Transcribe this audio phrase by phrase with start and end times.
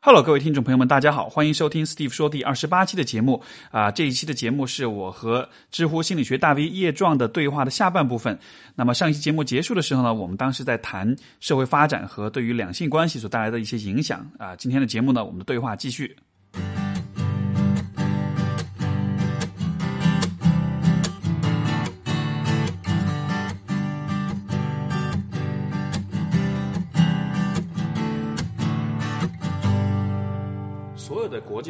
[0.00, 8.38] Hello，各位听众朋友们，大家好，欢迎收听 Steve 说第二十八期的节目啊、这一期的节目是我和知乎心理学大 V 叶壮的对话的下半部分。
[8.76, 16.16] 那么上一期节目结束的时候呢，我们当时在谈社会发展和对于两性关系所带来的一些影响啊、今天的节目呢，我们的对话继续。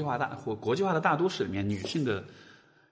[0.09, 2.25] 化大或国际化的大都市里面，女性的，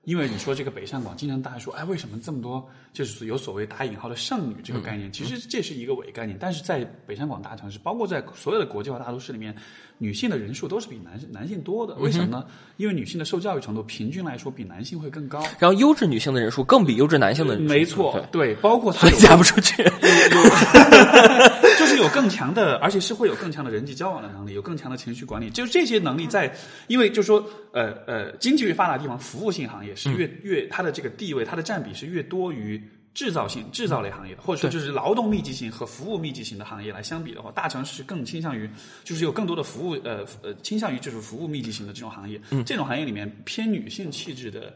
[0.05, 5.11] 因为你说这个北上广，经常大家说，哎，为什么这么多就是有所谓打引号的剩女这个概念？
[5.11, 9.57] 其实这是一个伪概念，但是在北上广大城市，包括在所有的国际化大都市里面，
[9.99, 11.95] 女性的人数都是比男男性多的。
[11.95, 12.45] 为什么呢？
[12.77, 15.43] 因为女性的受教育程度平均来说比男性会更高。
[15.59, 19.83] 然后优质女性的人数更比优质男性的人数没错对，，对，包括所以嫁不出去。
[21.79, 26.53] 就是有更强的，而且是会有更强的人际交往的能力，有更强的情绪管理，就是这些能力在，
[26.89, 32.83] 因为就是说，呃呃，经济越发达的地方，服务性行业是越、越它的这个地位，它的占比是越多于
[33.17, 38.71] 制造性制造类行业的，或者说就是劳动密集型和服务密集型的行业来相比的话，大城市更倾向于
[39.03, 42.63] 就是有更多的服务，呃呃，倾向于就是服务密集型的这种行业，嗯。
[42.65, 44.73] 这种行业里面偏女性气质的。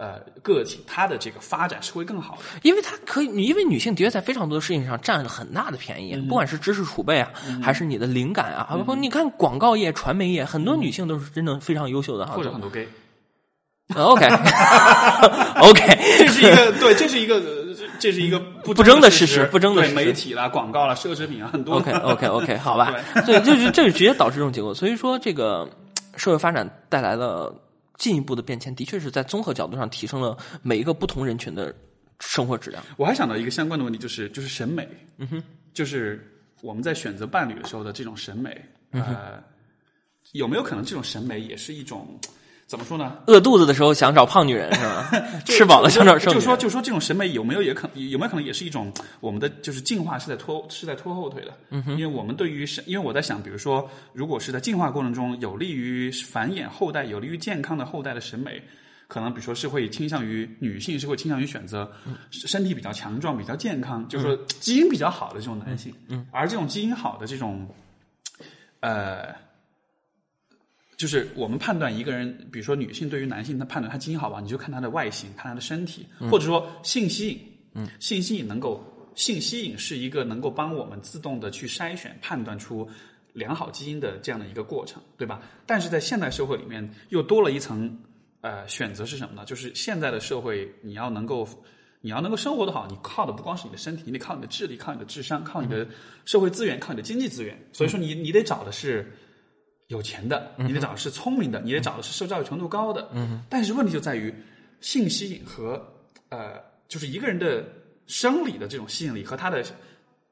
[0.00, 12.34] 呃，个体它的这个发展是会更好的，因为她可以，因为女性的确在非常多的事情上占了很大的便宜，不管是知识储备啊，还是你的灵感啊，包括你看广告业、传媒业，很多女性都是真的非常优秀的哈。
[12.34, 12.86] 或者很多 gay。
[13.96, 14.24] OK
[15.62, 15.82] OK，
[16.16, 17.67] 这是一个 对，这是一个呃
[17.98, 21.76] 这是一个不不争的事事实不争的对事实媒体啦、广告啦、奢侈品啊，很多。
[21.76, 22.94] OK OK OK， 好吧，
[23.26, 24.74] 对，就是这就直接导致这种结果。
[24.74, 25.68] 所以说，这个
[26.16, 27.54] 社会发展带来了
[27.96, 31.74] 进一步的变迁，的确是在综合角度上提升了每一个不同人群的
[32.20, 32.82] 生活质量。
[32.96, 34.88] 我还想到一个相关的问题，就是就是审美，
[35.18, 35.42] 嗯哼，
[35.74, 36.26] 就是
[36.62, 39.42] 我们在选择伴侣的时候的这种审美，呃，
[40.32, 42.18] 有没有可能这种审美也是一种
[42.68, 43.16] 怎么说呢？
[43.26, 45.10] 饿肚子的时候想找胖女人是吧？
[45.46, 46.40] 吃饱了想找瘦女人。
[46.40, 58.62] 就说就说这种审美有没有也可有没有可能也是一种我们的就是进化是在拖是在拖后腿的，嗯因为我们对于审，因为我在想，比如说如果是在进化过程中有利于繁衍后代、有利于健康的后代的审美。
[59.08, 61.90] 可能比如说是会倾向于女性是会倾向于选择
[62.30, 67.66] 身体比较强壮、比较健康，就是说基因比较好的这种男性，嗯，而这种基因好的这种，
[68.80, 69.34] 呃，
[70.98, 77.40] 就是我们判断一个人，比如说女性对于男性，她判断他基因好吧，你就看他的外形，看他的身体，或者说性吸引，
[77.74, 82.86] 嗯，性吸引能够性吸引是一个能够帮我们自动的去筛选、判断出
[83.32, 85.40] 良好基因的这样的一个过程，对吧？
[85.64, 87.96] 但是在现代社会里面，又多了一层
[88.40, 89.44] 呃选择是什么呢？
[89.46, 91.48] 就是现在的社会，你要能够。
[92.00, 95.84] 你要能够生活的好，你靠的不光是你的身体，你得靠你的智力，靠你的智商，靠你的
[96.24, 97.60] 社会资源，靠你的经济资源。
[97.72, 99.12] 所以说你，你得找的是
[99.88, 103.08] 有钱的，你得找的是聪明的，你得找的是受教育程度高的。
[103.12, 104.32] 嗯，但是问题就在于
[104.80, 105.82] 性吸引和
[106.28, 107.66] 呃，就是一个人的
[108.06, 109.64] 生理的这种吸引力和他的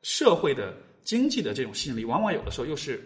[0.03, 3.03] 社会的经济的这种吸引力，往往有的时候又是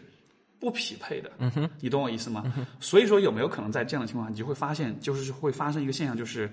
[0.59, 1.31] 不匹配的。
[1.39, 2.53] 嗯哼，你懂我意思吗？
[2.81, 6.51] 所以说，有没有可能在这样的情况下，你就会发现，就是会发生一个现象，就是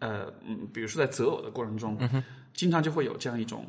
[0.00, 1.98] 呃，嗯，比如说在择偶的过程中，
[2.52, 3.64] 经常就会有这样一种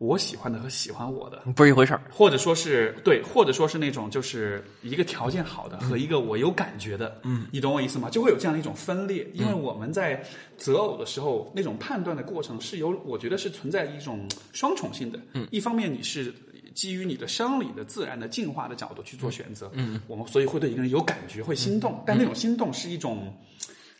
[0.00, 1.42] 我喜欢的和喜欢我的。
[1.54, 2.00] 不是一回事儿。
[2.10, 8.08] 或者说是对，或者说是那种就是一个条件好的和一个我有感觉的，嗯，你懂我意思吗？
[8.08, 10.24] 就会有这样的一种分裂，因为我们在
[10.56, 16.32] 择偶的时候，那种判断的过程是有，我觉得是存在一种双重性的，嗯，一方面你是
[16.74, 23.30] 基于你的生理的自然的进化的角度去做选择，嗯，我们所以会对一个人有感觉，会心动，但那种心动是一种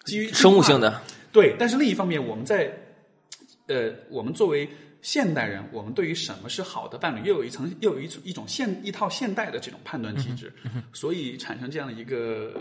[0.06, 0.98] 基于生物性的，
[1.30, 2.72] 对，但是另一方面，我们在
[3.66, 4.66] 呃，我们作为
[5.02, 10.52] 现代人，我们对于什么是好的伴侣，又有一层，又有一种一种现一套现代的这种判断机制，
[10.92, 12.52] 所以产生这样的一个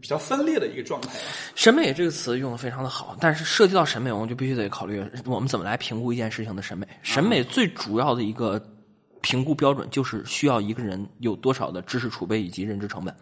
[0.00, 1.24] 比较分裂的一个状态吧。
[1.54, 6.86] 审美这个词用的非常的好，但是涉及到审美，我们就必须得考虑我们怎么来评估一件事情的审美。
[7.02, 8.60] 审美最主要的一个
[9.20, 13.14] 评估标准就是需要一个人有多少的知识储备以及认知成本。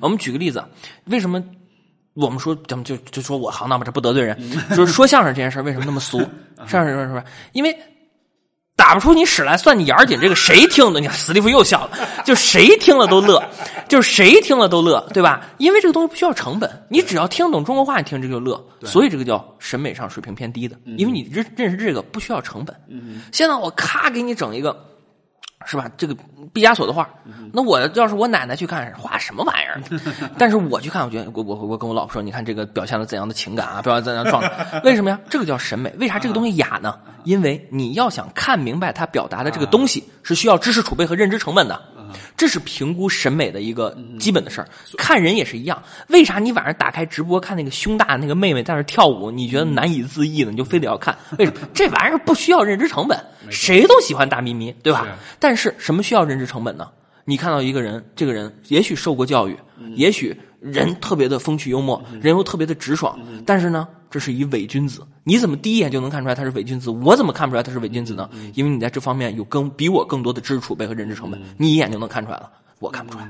[0.00, 0.64] 我们举个例子，
[1.06, 1.42] 为什么
[2.18, 4.36] 我们说咱们就就说我行当吧，这不得罪人，
[4.76, 6.18] 就是说相声这件事儿为什么那么俗？
[6.66, 7.22] 相声是不是？
[7.52, 7.76] 因为
[8.74, 11.00] 打不出你屎来，算你眼儿紧，这个谁听的？
[11.00, 13.42] 你看史蒂夫又笑了，就谁听了都乐，
[13.88, 15.46] 就是谁听了都乐，对吧？
[15.58, 22.74] 因为这个东西不需要成本，你只要听懂中国话，你听这个就乐，所以这个叫审美上水平偏低的，因为你认认识这个不需要成本。
[23.32, 24.84] 现在我咔给你整一个。
[25.66, 25.90] 是吧？
[25.96, 26.16] 这个
[26.52, 27.08] 毕加索的画，
[27.52, 29.80] 那我要是我奶奶去看，画什么玩意儿？
[30.38, 34.80] 但是我去看，我觉得我我我跟我老婆说，你看这个表现了怎样的情感啊，表现怎样的状态？
[34.84, 35.18] 为什么呀？
[35.28, 35.92] 这个叫审美。
[35.98, 36.94] 为啥这个东西雅呢？
[37.24, 41.78] 因为你要想看明白他表达的这个东西，是需要知识储备和认知成本的。
[42.36, 44.68] 这是评估审美的一个基本的事儿。
[44.96, 50.50] 看人也是一样，为啥你晚上打开直播看那个胸大那个妹妹在那跳舞，你觉得难以自抑呢？
[50.50, 51.16] 你就非得要看？
[51.38, 51.60] 为什么？
[51.74, 53.18] 这玩意儿不需要认知成本，
[53.50, 55.06] 谁都喜欢大咪咪，对吧？
[55.38, 56.88] 但是什么需要认知成本呢？
[57.24, 59.58] 你看到一个人，这个人也许受过教育，
[59.94, 65.02] 也许人特别的风趣幽默，人又特别的直爽，但是呢，这是一伪君子。
[65.24, 66.90] 你怎么第一眼就能看出来他是伪君子？
[66.90, 68.28] 我怎么看不出来他是伪君子呢？
[68.54, 72.50] 因为你在这方面有更比我更多的知识储备和认知成本，你一眼就能看出来了。
[72.80, 73.28] 我看不出来，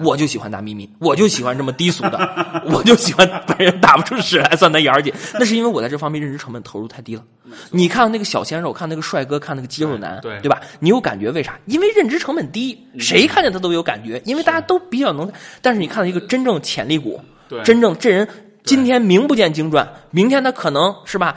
[0.00, 2.18] 我就喜欢大咪咪，我就喜欢这么低俗的，
[2.66, 5.14] 我就喜欢被人打不出屎来算他眼儿姐。
[5.34, 7.22] 那是因为我在这方面认知成本投入太低了。
[7.70, 10.60] 你看那个小鲜肉，看那个帅哥，看那个肌肉男，对对吧？
[10.80, 11.56] 你有感觉为啥？
[11.66, 15.30] 因为认知成本低，谁看见他都有感觉，因为大家都比较能。
[15.62, 17.20] 但是你看到一个真正潜力股，
[17.62, 18.28] 真正这人
[18.68, 21.34] 今天名不见经传，明天他可能是吧？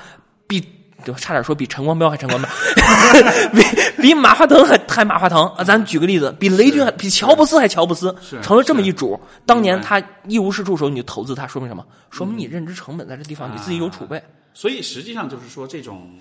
[0.48, 0.60] 比
[1.06, 1.14] 就？
[1.14, 2.50] 差点说比陈光标还陈光标，
[3.56, 5.64] 比比马化腾还还马化腾啊！
[5.64, 9.18] 咱举个例子，比雷军还比乔布斯还乔布斯，是成了这么一主。
[9.46, 11.86] 当年他一无是处的时候，你就投资他，说明什么？
[12.10, 14.22] 说明你认知成本在这地方你自己有储备。
[14.54, 16.20] 所以实际上就是说，这种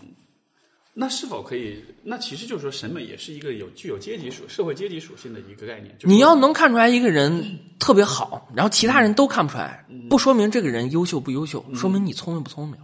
[0.92, 1.82] 那是否可以？
[2.02, 5.94] 那其实就是说，审美也是一个有具有阶级属社会阶级属性的一个概念。
[5.98, 12.76] 就是你要能看出来一个人特别好，然后其他人都看不出来，不说明这个人优秀不优秀，说明你聪明不聪明。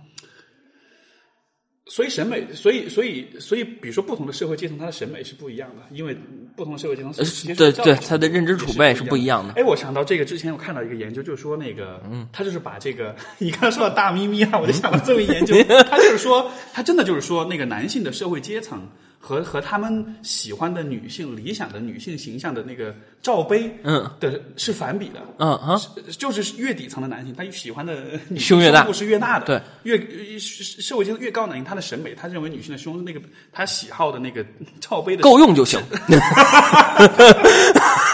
[1.89, 6.17] 所以审美，所以所以所以，比如说不同的社会阶层，他的审美是不一样的，因为
[6.57, 7.13] 不同的社会阶层
[7.55, 9.55] 对对，他的认知储备是不一样的。
[9.55, 15.55] 哎，我想到这个之前我看到一个研究，就是说那个，嗯，他就是把这个， 你刚才说到大咪咪啊，我就想到这么一研究，
[15.89, 24.09] 他就是说，他真的就是说，那个男性的社会阶层和和他们喜欢的女性理想的女性形象的那个罩杯，嗯。
[24.21, 25.81] 的是反比的，嗯啊，
[26.19, 27.95] 就是越底层的男性，他喜欢的
[28.29, 28.85] 女性胸越大。
[28.85, 33.21] 部是越大的，对，越呃社会阶层越高的男性，他的审美，他认为女性的胸那个
[33.53, 34.45] 他喜好的那个
[34.81, 35.81] 罩杯的够用就行。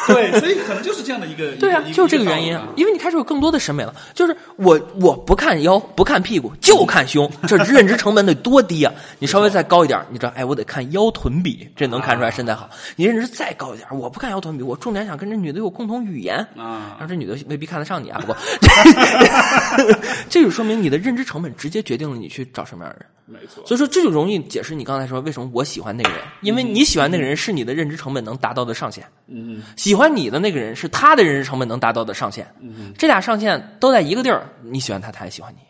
[0.09, 3.95] 对，所以可能就是这样的一个，对啊就是这个原因啊，因为你开始有更多的审美了。
[4.15, 8.93] 就是我我不看腰，不看屁股，就看胸， 这认知成本得多低啊！
[9.19, 12.69] 你稍微再高一点，你知道，哎，我得看腰臀比，这能看出来身材好。
[12.97, 16.37] 你认知再高一点，我不看腰臀比，我重点想跟这女的有共同语言。
[16.57, 18.37] 啊然后这女的未必看得上你啊，不过，
[20.29, 23.07] 这就说明你的认知成本直接决定了你去找什么样的人。
[23.25, 29.07] 没错，所以说，这就容易解释你刚才说为什么我喜欢那个人，因为你喜欢那个人是你的认知成本能达到的上限。
[29.29, 32.47] 嗯喜欢你的那个人是他的认知成本能达到的上限。
[32.61, 35.61] 嗯，这俩上限都在一个地儿，你喜欢他，他也喜欢你。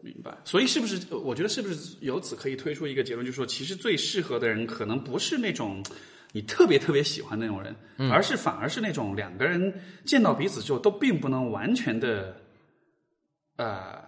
[0.00, 0.30] 明白。
[0.44, 1.00] 所以是不是？
[1.24, 5.82] 我觉得是不是由此可以推出一个结论，就是说，其实最适合的人可能不是那种
[6.32, 7.74] 你特别特别喜欢那种人，
[8.10, 9.72] 而是反而是那种两个人
[10.04, 12.36] 见到彼此之后都并不能完全的，
[13.56, 14.06] 呃。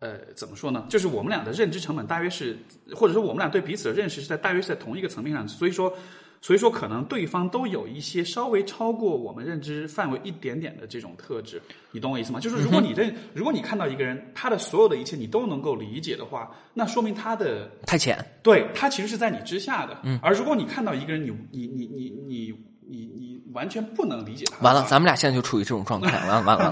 [0.00, 0.86] 呃，怎么说呢？
[0.88, 2.56] 就是我们俩的认知成本大约是，
[2.94, 5.92] 或者说我们俩对彼此的认识是在大约是在同一个层面上，所以说，
[6.40, 11.60] 所以说可能对方都有一些稍微超过我们认知范围一点点的这种特质，
[11.90, 12.38] 你懂我意思吗？
[12.38, 19.98] 就是如果你认，如果你看到一个人，他的所有的一切你都能够理解的话，那说明他的太浅，对他其实是在你之下的。
[20.04, 22.54] 嗯，而如果你看到一个人，你你你你你
[22.90, 26.10] 你你完全不能理解他，完了，咱们俩现在就处于这种状态。
[26.26, 26.68] 完了，完了，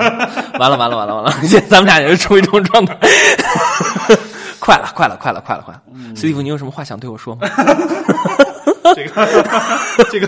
[0.58, 2.96] 完了，完了，完了，完了，现在咱们俩也是处于这种状态。
[4.58, 5.82] 快了，快了，快了，快了，快了！
[6.16, 7.46] 斯蒂夫，你有什么话想对我说吗？
[8.94, 9.44] 这个
[10.10, 10.26] 这个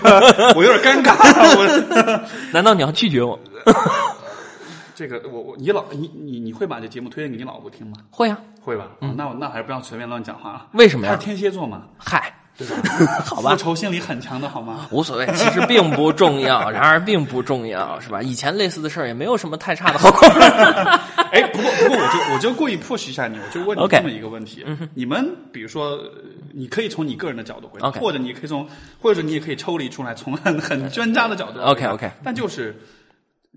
[0.55, 1.15] 我有点尴尬，
[1.57, 2.21] 我
[2.53, 3.39] 难道你要拒绝我？
[4.95, 7.97] 这个我我你老你你你会把这节目推荐给你老婆听吗？
[8.11, 8.87] 会啊，会吧？
[9.01, 10.67] 哦那我那还是不要随便乱讲话了。
[10.73, 12.77] 为什么呀他是天蝎座嘛，嗨，对吧？
[13.25, 14.89] 好吧复仇心理很强的好吗？
[14.91, 18.21] 无所谓，其实并不重要， 然而并不重要，是吧？
[18.21, 20.29] 以前类似的事儿也没有什么太差的后果。
[21.31, 26.11] 哎，不过不过，我就我就故意 push 一下你，我就问你这么一个问题：你们比如说，呃
[26.53, 28.67] 你可以从你个人的角度回答 OK 或者你可以从，
[29.01, 31.61] 或者你也可以抽离出来，从很很专家的角度。
[31.61, 32.77] OK，OK 但就是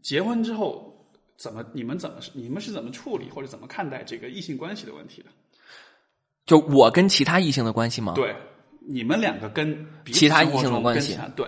[0.03, 0.93] 结婚之后，
[1.37, 5.29] 怎么你们怎么你们是怎么处理或者怎么看待这个异性关系的问题的？
[6.45, 8.13] 就我跟其他异性的关系吗？
[8.15, 8.35] 对，
[8.85, 11.47] 你们两个跟其他异性的关系对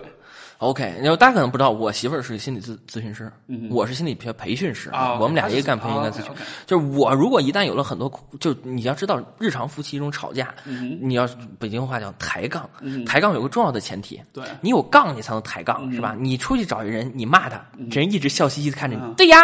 [0.64, 3.30] OK，然后大家可能不知道，我媳妇儿是心理咨咨询师，
[3.70, 6.32] 我是心理学培训师，啊我们俩一个干培训，一个干咨询。
[6.66, 10.54] 就是我如果一旦有了很多，就你要知道，日常夫妻中吵架，
[11.00, 11.28] 你要
[11.58, 12.68] 北京话叫抬杠，
[13.06, 16.16] 抬杠有个重要的前提，对你有杠你才能抬杠，是吧？
[16.18, 19.38] 你出去找一人，你骂他，这人一直笑嘻嘻的看着你，嗯对呀，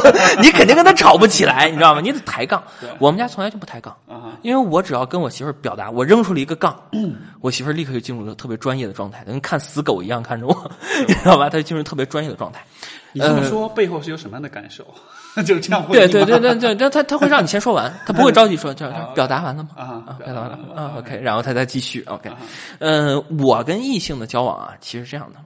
[0.42, 2.00] 你肯定跟他吵不起来，你知道吗？
[2.00, 2.62] 你得抬杠。
[2.98, 6.78] 我们家从来就不抬杠，啊因为我只要跟我媳妇儿表达，我扔出了一个杠，
[7.40, 10.65] 我媳妇儿立刻就进入了特别专业的状态，跟看死狗一样看着我，
[11.06, 11.48] 你知道吧？
[11.50, 12.64] 他就进入特别专业的状态。
[13.12, 14.86] 你这么说背后是有什么样的感受？
[15.46, 19.70] 就这样回对对对对对，但他他会让你先说完，他不会着急说，就 表达完了吗？
[19.76, 22.30] 啊表达完了啊，OK，然后他再继续 OK。
[22.78, 25.38] 嗯，我跟异性的交往啊，其实这样的，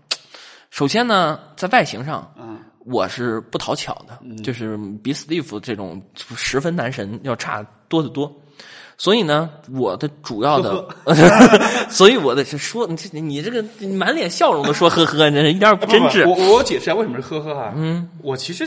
[0.70, 8.32] 首先呢，在外形上，嗯，我是不讨巧的，就是比 Steve 这种十分男神要差多得多。
[9.00, 10.86] 所以呢，我的主要的，
[11.88, 13.64] 所以我的是说，你你这个
[13.94, 16.28] 满脸笑容的说呵呵，这一点也不真挚。
[16.28, 17.72] 我我我解释一下为什么是呵呵哈。
[17.74, 18.66] 嗯，我其实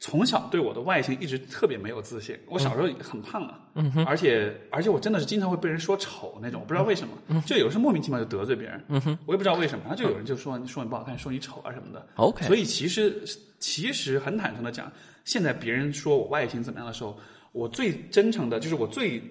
[0.00, 2.36] 从小对我的外形一直特别没有自信。
[2.48, 8.84] 我小时候很胖啊，嗯而且而且我真的是经常会被人说丑那种，我不知道为什么，就有时候莫名其妙就得罪别人。
[8.88, 12.04] 嗯哼，我也不知道为什么，然后就有人就说你说你不好看，说你丑啊什么的。
[12.16, 13.22] OK，所以其实
[13.60, 14.90] 其实很坦诚的讲，
[15.24, 17.16] 现在别人说我外形怎么样的时候，
[17.52, 19.22] 我最真诚的就是我最。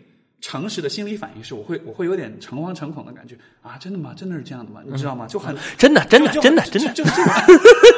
[0.41, 3.75] 诚实的心理反应是，我会我会有点诚惶诚恐的感觉啊！
[3.79, 4.12] 真的吗？
[4.15, 4.79] 真的是这样的吗？
[4.86, 5.25] 你知道吗？
[5.27, 7.31] 就很真的，真的，真的，真的，就是这样，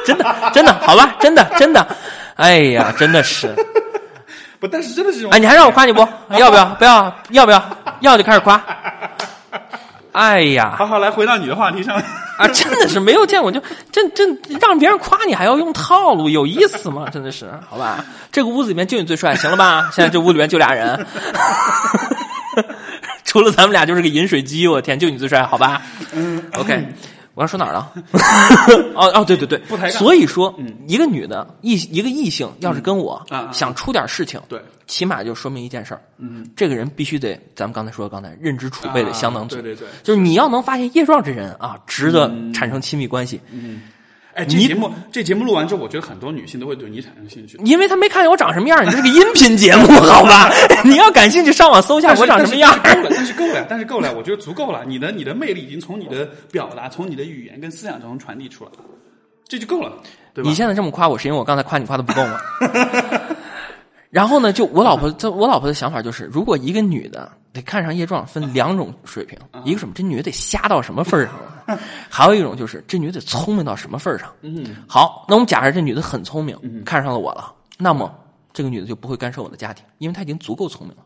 [0.04, 1.86] 真的，真的，好吧，真的，真的，
[2.34, 3.54] 哎呀，真的是，
[4.58, 6.00] 不，但是真的是，哎，你还让我夸你不？
[6.36, 6.64] 要不要？
[6.74, 7.14] 不要？
[7.30, 7.78] 要不要？
[8.00, 8.60] 要就开始夸。
[10.12, 11.96] 哎呀，好好来回到你的话题上
[12.36, 12.46] 啊！
[12.48, 17.08] 真的是没有见过，就真真让别人夸你还要用套路，有意思吗？
[17.10, 18.04] 真的是，好吧？
[18.30, 19.88] 这个屋子里面就你最帅，行了吧？
[19.90, 21.06] 现在这屋里面就俩人。
[23.24, 25.82] 除了咱们俩就是个饮水机，我天，就你最帅，好吧？
[26.12, 26.86] 嗯，OK，
[27.34, 27.92] 我要说哪儿了？
[28.94, 30.54] 哦哦，对对对，不抬所以说，
[30.86, 43.82] 一个女的异一个异性要是跟我想出点事情，对，起码就说明一件事儿，嗯，这个人必须得，咱们刚才说刚才认知储备得相当足，对对对，就是你要能发现叶壮这人啊，值得产生亲密关系，嗯。
[44.34, 48.84] 哎，这节目这节目录完之后，我觉得很多女性都会对你产生兴趣，因为她没看见我长什么样。
[48.84, 50.50] 你这是个音频节目， 好吧？
[50.84, 52.72] 你要感兴趣，上网搜一下我长什么样。
[52.82, 54.84] 够了，但是够了，但是够了，我觉得足够了。
[54.86, 58.78] 你的你的魅力已经从你的表达，从你的语言跟思想中传递出来了，
[59.46, 59.92] 这就够了，
[60.32, 60.48] 对吧？
[60.48, 62.40] 你现在这么夸我，是因为我刚才夸你夸的不够吗？
[64.08, 71.34] 然后呢，就我老婆，这我老婆的想法就是，如果一个女的得看上叶壮，分两种水平，一个什么，这女的得瞎到什么份上，
[72.08, 74.32] 还有一种就是这女的聪明到什么份上。
[74.42, 78.12] 嗯，好，那我们假设这女的很聪明，看上了我了，那么
[78.52, 81.02] 这个女的就不会干涉我的家庭，因为她已经足够聪明了。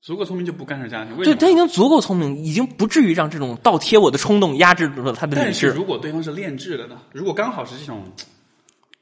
[0.00, 5.44] 足够聪明就不干涉家庭，对，她已经足够聪明，已经不至于让这种倒贴我的冲动压制住了她的理智。
[5.44, 6.96] 但是如果对方是炼制了呢？
[7.12, 8.04] 如果刚好是这种。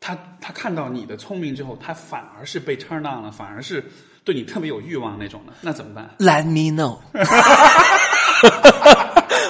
[0.01, 3.85] 他他看到你的聪明之后，他反而是被 turn on 了，反而是
[4.23, 6.99] 对你特别有欲望那种的，那怎么办？Let me know。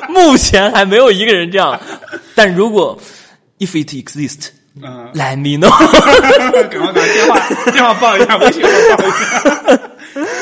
[0.12, 1.78] 目前还没有一个人这样，
[2.34, 2.98] 但如果
[3.58, 4.48] if it exists，
[4.80, 5.70] 嗯，Let me know。
[6.68, 9.76] 赶快把电话电话报一下，微信号报一下。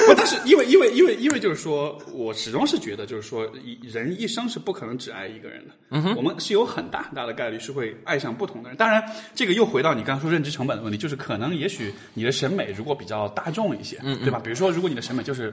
[0.07, 3.47] 不，但是因为因为因为因为就是说，我始终是觉得，就是说，
[3.83, 5.75] 人一生是不可能只爱一个人的。
[5.91, 8.77] 嗯哼，我们是有很大很大的概率是会爱上不同的人。
[8.77, 9.03] 当然，
[9.35, 14.41] 这个又回到你刚刚说认知成本的问题，就是可能也许你的审美如果比较大众一些，嗯，对吧？
[14.43, 15.53] 比如说，如果你的审美就是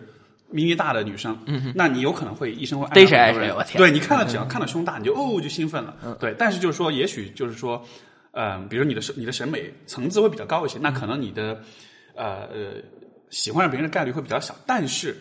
[0.53, 1.37] 咪咪大的女生，
[1.75, 3.65] 那你有可能会一生会爱上很多人。
[3.75, 5.97] 对，你看到只要看到胸大，你就哦就兴奋了。
[6.05, 6.33] 嗯，对。
[6.37, 7.83] 但是就是说，也许就是说，
[8.31, 11.59] 嗯，比如你的审你的审美层次会比较高一些，那可能你的
[12.15, 12.81] 呃呃。
[13.29, 15.17] 喜欢上别人的概率会比较小，但是，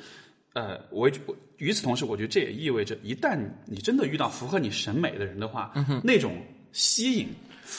[0.53, 1.11] 呃，我
[1.57, 5.73] 与此同时，我觉得这也意味着，一旦你真的遇到符合你审美的人的话，
[6.05, 6.37] 那种
[6.73, 7.27] 吸引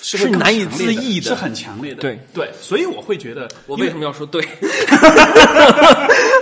[0.02, 2.02] 是难以自抑的，是很强烈的。
[2.02, 4.42] 对对，所以我会觉得，我为什么要说对？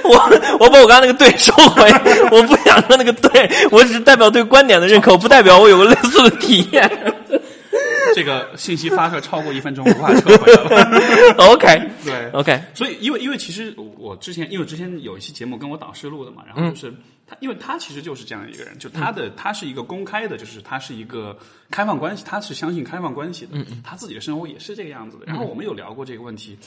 [0.04, 1.90] 我我把我刚刚那个对收回，
[2.32, 6.90] 我不想说那个对，我只是代表对观点的认可，不代表我有个类似的体验。
[8.14, 10.94] 这个信息发射超过一分钟，无法撤回了。
[11.54, 12.62] OK，对，OK。
[12.74, 16.94] 所以，因为因为其实我之前，因为之前有一期节目跟我导师录的嘛，然后就是
[17.32, 21.38] 他，因为他其实就是这样一个人，就他的他是一个公开的，就是他是一个
[21.70, 25.26] 开放关系，他是相信开放关系的，他自己的生活也是这个样子的。
[25.26, 26.58] 然后我们有聊过这个问题，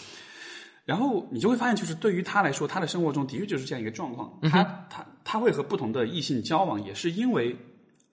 [0.87, 4.33] 然后你就会发现，就是对于他来说，他的生活中的确就是这样一个状况。
[4.50, 7.54] 他他他会和不同的异性交往，也是因为。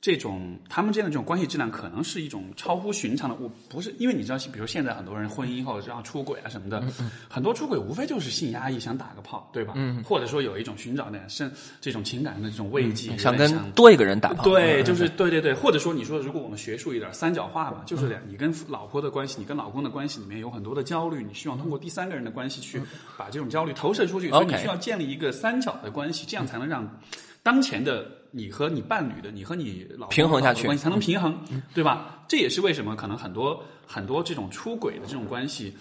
[0.01, 3.35] 这种他们之间的这种关系质量，可能是一种超乎寻常的。
[3.39, 6.83] 我不是因为你知道，比如现在很多人婚姻后这样出轨啊什么的，
[7.29, 9.73] 很多出轨无非就是性压抑，想打个炮，对吧？
[9.75, 10.03] 嗯。
[10.03, 14.43] 或者说有一种寻找点生这种情感的这种慰藉，想跟多一个人打炮。
[14.43, 15.53] 对，就是对对对。
[15.53, 22.81] 或者说你说，如果我们学术一点，三角化嘛，就是两你跟老婆的关系，你跟老公的关系里面有很多的焦虑，你希望通过第三个人的关系去
[23.17, 26.99] 把这种焦虑投射出去，所以你需要建立一个三角的关系，这样才能让
[27.43, 28.19] 当前的。
[28.33, 31.37] 你和你伴侣的，你和你老平衡下去关系才能平衡，
[31.73, 32.23] 对吧？
[32.29, 35.75] 这也是为什么可能很多很多这种出轨的这种关系，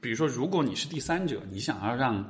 [0.00, 2.24] 比如说，如果你是第三者，你想要让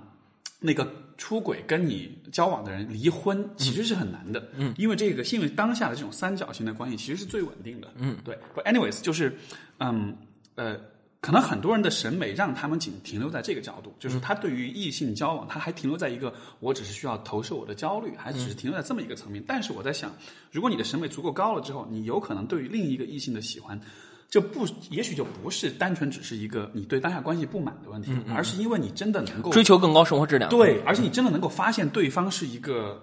[0.58, 8.36] 那个出轨跟你交往的人离婚，其实是很难的，嗯，因为这个，因为当下的这种三角形的关系其实是最稳定的，嗯，对。
[8.64, 9.38] Anyways，就是，
[9.78, 10.16] 嗯，
[10.56, 10.76] 呃。
[11.24, 19.42] 可能很多人的审美让他们仅停留在这个角度，就是他对于异性交往，他还停留在一个我只是需要投射我的焦虑，还只是停留在这么一个层面。
[19.46, 20.14] 但是我在想，
[20.52, 23.80] 如果你的审美足够高了之后，你有可能对于另一个异性的喜欢。
[24.28, 30.50] 就不，也许就不是单纯只是一个你对当下关系不满的问题，而是因为你真的能够追求更高生活质量。
[30.50, 33.00] 对，而且你真的能够发现对方是一个，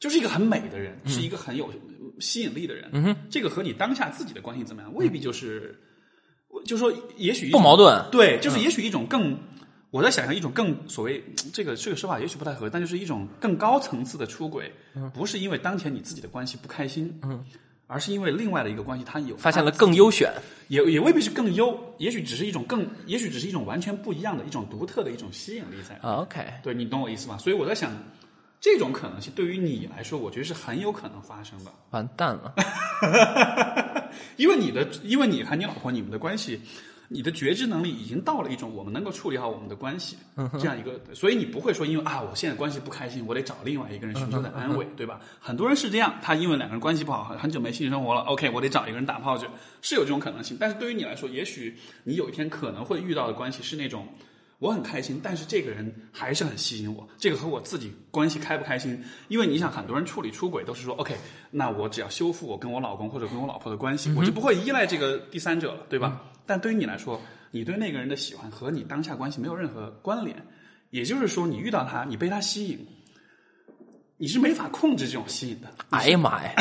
[0.00, 1.70] 就是一个很美的人，是一个很有
[2.18, 2.90] 吸引力的人。
[2.92, 5.78] 嗯哼，这个和你当下自己的关系怎么样，未必就是，
[6.66, 8.04] 就说也许不矛盾。
[8.10, 9.38] 对，就是也许一种更，
[9.90, 14.70] 我在想象一种更所谓这个这个说法也许不太合，但就是一种更高层次的出轨，
[15.14, 17.42] 不是因为当前你自己的关系不开心，嗯，
[17.86, 20.30] 而是因为另外的一个关系它有发现了更优选。
[20.68, 25.94] 也也未必是更优，也许只是一种更，也许只是一种完全不一样的一种独特的一种吸引力在。
[26.02, 27.38] 啊 OK，对你懂我意思吧？
[27.38, 27.92] 所以我在想，
[28.66, 32.52] 这种可能性对于你来说，我觉得是很有可能发生的，完蛋了。
[34.36, 36.60] 因为你的，因为你和你老婆你们的关系，
[37.06, 40.16] 你的觉知能力已经到了一种我们能够处理好我们的关系
[40.58, 45.20] 这样一个，所以你不会说因为啊我现在关系不开心，我得找另外一个人寻求点安慰，对吧？
[45.38, 49.46] 很多人是这样，他因为两个人关系不好，很很久没性生活了，OK，我得找一个人打炮去，
[49.80, 50.56] 是有这种可能性。
[50.58, 54.08] 但是对于你来说，也许你有一天可能会遇到的关系是那种。
[54.58, 57.06] 我很开心，但是这个人还是很吸引我。
[57.18, 61.14] 这个和我自己关系开不开心，因为你想，很多人处理出轨都是说，OK，
[61.50, 66.22] 那我只要修复我跟我老公或者跟我老婆的关系，我就不会依赖这个第三者了，对吧？
[66.46, 67.20] 但对于你来说，
[67.50, 70.36] 你对那个人的喜欢和你当下关系没有任何关联，
[70.90, 72.86] 也就是说，你遇到他，你被他吸引，
[74.16, 75.68] 你是没法控制这种吸引的。
[75.90, 76.52] 哎呀妈呀，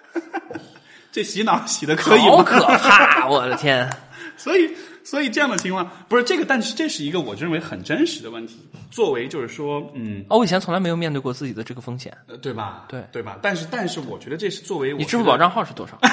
[1.12, 2.36] 这洗脑洗的可以吗？
[2.36, 3.28] 好可怕！
[3.28, 3.90] 我的天，
[4.38, 4.70] 所以，
[5.02, 8.58] 所以这样的情况不是这个，但是这是一个我认为很真实的问题。
[8.90, 12.16] 作为就是说，嗯，哦，我以前从来没有面对过自己的这个风险。
[12.26, 12.86] 呃对吧？
[12.88, 13.38] 对对吧？
[13.40, 15.98] 但是，但是我觉得这是作为我你支付宝账号是多少？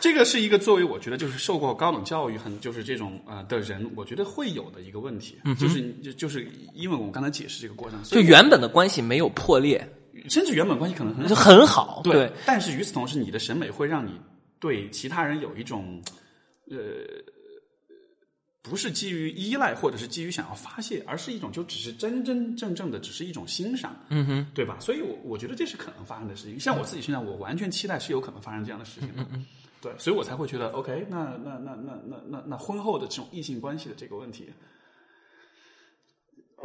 [0.00, 9.88] 这个是一个作为我觉得就是受过高等教育很就是这种呃的人，我觉得会有的一个问题，就是就就是因为我们刚才解释这个过程，所以就原本的关系没有破裂，
[10.28, 12.02] 甚至原本关系可能很很好。
[12.04, 14.10] 对，但是与此同时，你的审美会让你
[14.64, 16.02] 对其他人有一种
[16.70, 16.76] 呃。
[18.66, 24.78] 不是基于依赖，或者是基于想要发泄，而是一种就只是真真正正的，只是一种欣赏，嗯哼，对吧？
[24.80, 26.58] 所以我，我觉得这是可能发生的事情。
[26.58, 29.26] 像我自己身上，我完全期待是有可能发生这样的事情的。
[29.34, 29.44] 嗯
[29.82, 34.48] 对，所以我才会觉得，OK，那那那那那那那婚后的这种异性关系的这个问题，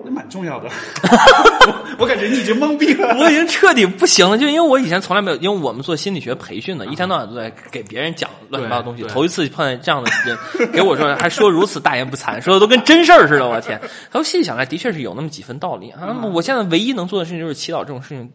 [0.03, 0.69] 那蛮重要的。
[1.97, 3.15] 我我感觉你已经懵逼了。
[3.19, 9.03] 我已经彻底不行了，就因为我以前从来没有，因为我们做心理学培训的，一天到晚都在给别人讲乱七八糟东西。
[9.03, 13.47] 头一次碰见这样的人，给我说还说如此大言不惭，说的都跟真事儿似的。
[13.47, 13.79] 我天！
[14.11, 15.99] 他说细想来，的确是有那么几分道理啊。
[16.33, 18.31] 我现在唯一能做的事情就是祈祷这种事情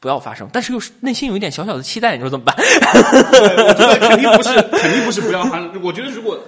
[0.00, 2.54] 不要发生，但是又是内心有一点小小的期待，你说怎么办？
[2.56, 5.70] 我觉得肯定不是，肯定不是不要发生。
[5.82, 6.38] 我觉得如果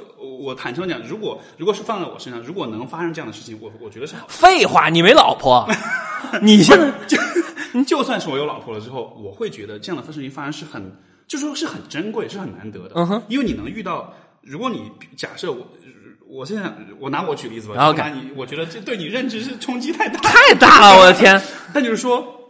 [0.47, 4.27] 我坦诚讲，如果如果是放在我身上，如果能发生这样的事情，我我觉得是好。
[4.29, 5.69] 废话，你没老婆，
[6.41, 7.19] 你现在就
[7.83, 12.93] 就算是我有老婆了之后，我会觉得这样的事情发生是很，就说是很珍贵，是很难得的。
[12.95, 15.67] 嗯哼，因为你能遇到，如果你假设我。
[16.29, 16.65] 我现在
[16.99, 20.19] 我拿我举例子吧，然后看你，我觉得这对你认知是冲击太大。
[20.19, 21.41] 太大了，我的天！
[21.73, 22.46] 但就是说，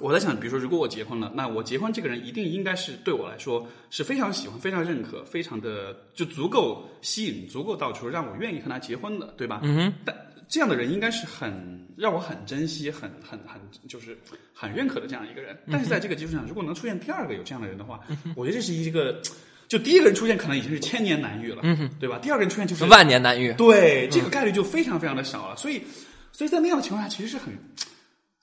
[0.00, 9.60] 我在想，比如说，如果我结婚了，那我结婚这个人一定应该是对我来说是非常喜欢、非常认可、非常的就足够吸引、足够到处让我愿意和他结婚的，对吧？
[9.62, 10.14] 嗯哼，但
[10.48, 14.16] 这样的人应该是很让我很珍惜、很很很就是
[14.52, 15.58] 很认可的这样一个人。
[15.70, 18.00] 但是在这个基础上，如果能出现第二个有这样的人的话，
[18.36, 19.20] 我觉得这是一个，
[19.66, 21.62] 就第一个人出现可能已经是千年难遇了，
[21.98, 22.18] 对吧？
[22.18, 23.52] 第二个人出现就是万年难遇。
[23.54, 25.56] 对，这个概率就非常非常的少了。
[25.56, 25.82] 所以，
[26.32, 27.52] 所以在那样的情况下，其实是很，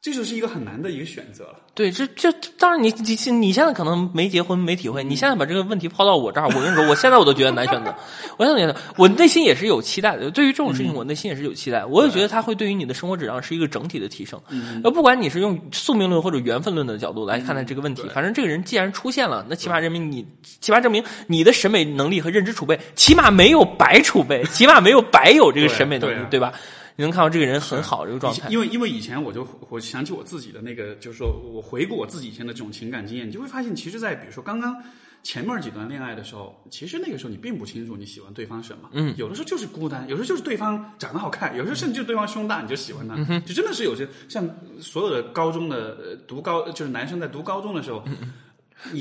[0.03, 1.55] 这就是一个很难的一个选择了。
[1.73, 7.95] 对，这这当然你你你现在可能没结婚没体会，你现在把这个问题抛到我这儿，我跟你说，我现在我都觉得难选择。
[8.35, 11.85] 我现在觉得我内心也是有期待的，对于这种事情，我内心也是有期待。
[11.85, 14.37] 我也觉得它会对于你的生活质量是一个整体的提升。
[14.83, 20.27] 呃，不管你是用宿命论或者缘分论的角度来看待这个问题，反正这个人既然出现了，那起码证明你，
[20.59, 26.51] 起码证明你的审美能力和认知储备，起码没有白储备，起码没有白有这个审美能力对吧？
[26.95, 28.49] 你能看到这个人很好这个状态。
[28.49, 34.75] 因为因为以前我就我想起我自己的那个，就是说我回顾我自己以前的这种情感经验，你就会发现，其实，在比如说刚刚
[35.23, 44.47] 前面几段恋爱的时候，其实那个时候你并不清楚你喜欢对方什么，嗯，有的时候就是孤单，有的时候就是对方长得好看，有的时候甚至就是对方胸大你就喜欢他，就真的是有些像
[44.79, 48.03] 所有的高中的呃读高就是男生在读高中的时候。
[48.05, 48.15] 你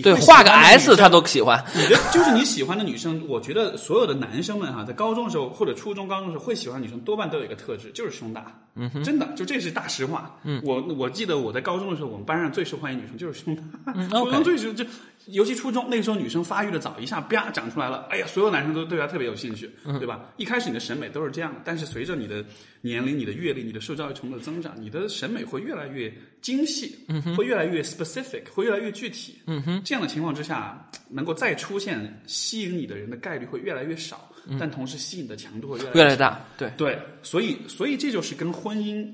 [0.02, 1.62] 对，画个 S 他都喜欢。
[1.74, 8.46] 你的就是你喜欢的女生，我觉得所有的男生们哈，在高中的时候或者初中、高中的时候会喜欢的女生，多半都有一个特质，就是胸大。
[8.74, 10.38] 嗯真的，就这是大实话。
[10.44, 13.62] 嗯，我我记得我在高中的时候，我们班上最受欢迎女生就是胸大。
[13.94, 14.82] 嗯 初中最是就
[15.26, 20.20] 尤其初中那个时候，女生发育的早，一下啪长出来了，哎呀，所有男生都对她特别有兴趣，对吧？
[20.36, 22.42] 一开始你的审美都是这样，但是随着你的
[22.80, 26.12] 年龄、你的阅历、你的受教育程度的增长，你的审美会越来越
[26.42, 26.94] 精细，
[27.34, 29.38] 会越来越 specific，会越来越具体。
[29.46, 36.44] 嗯哼，这样的情况之下，能够再出现吸引你的人的概率会越来越少，但同时吸引的强度会越来越来越大。
[36.58, 39.10] 对对，所以所以这就是跟婚姻。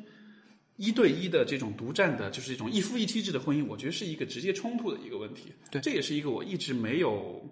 [0.81, 5.53] 一对一的这种独占的，就是一种一夫一妻制的婚姻，我觉得是一个直接冲突的一个问题。
[5.73, 7.45] 对，这也是一个我一直没有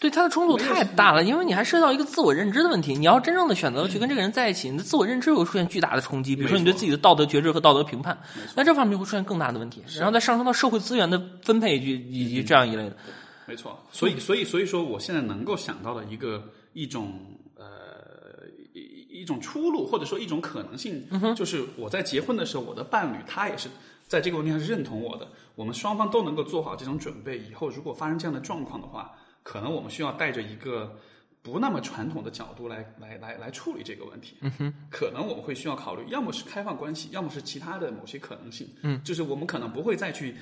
[0.00, 2.94] 对他的冲突太大了，因为你还涉及到一个自我认知的问题。
[2.96, 6.34] 你要真正的选择去跟这个人在一起，你的自我认知会出现巨大的冲击。
[6.34, 8.18] 比如说，你对自己的道德觉知和道德评判，
[8.56, 9.84] 那这方面会出现更大的问题。
[9.96, 12.96] 然后再上升到社会资源的分配以以及这样一类的。
[13.46, 17.12] 没错，所以所以所以说，我现在能够想到的一个一种
[17.56, 18.00] 呃。
[19.12, 21.04] 一种出路，或者说一种可能性，
[21.36, 23.68] 就是我在结婚的时候，我的伴侣他也是
[24.08, 27.38] 在这个问题上是认同我的，我们双方都能够做好这种准备。
[27.38, 29.10] 以后如果发生这样的状况的话，
[29.42, 30.98] 可能我们需要带着一个
[31.42, 34.36] 不那么传统的角度来来来来处理这个问题。
[34.90, 38.68] 可能我们会需要考虑，要么是开放关系，要么是其他的某些可能性。
[38.82, 40.34] 嗯，就是我们可能不会再去。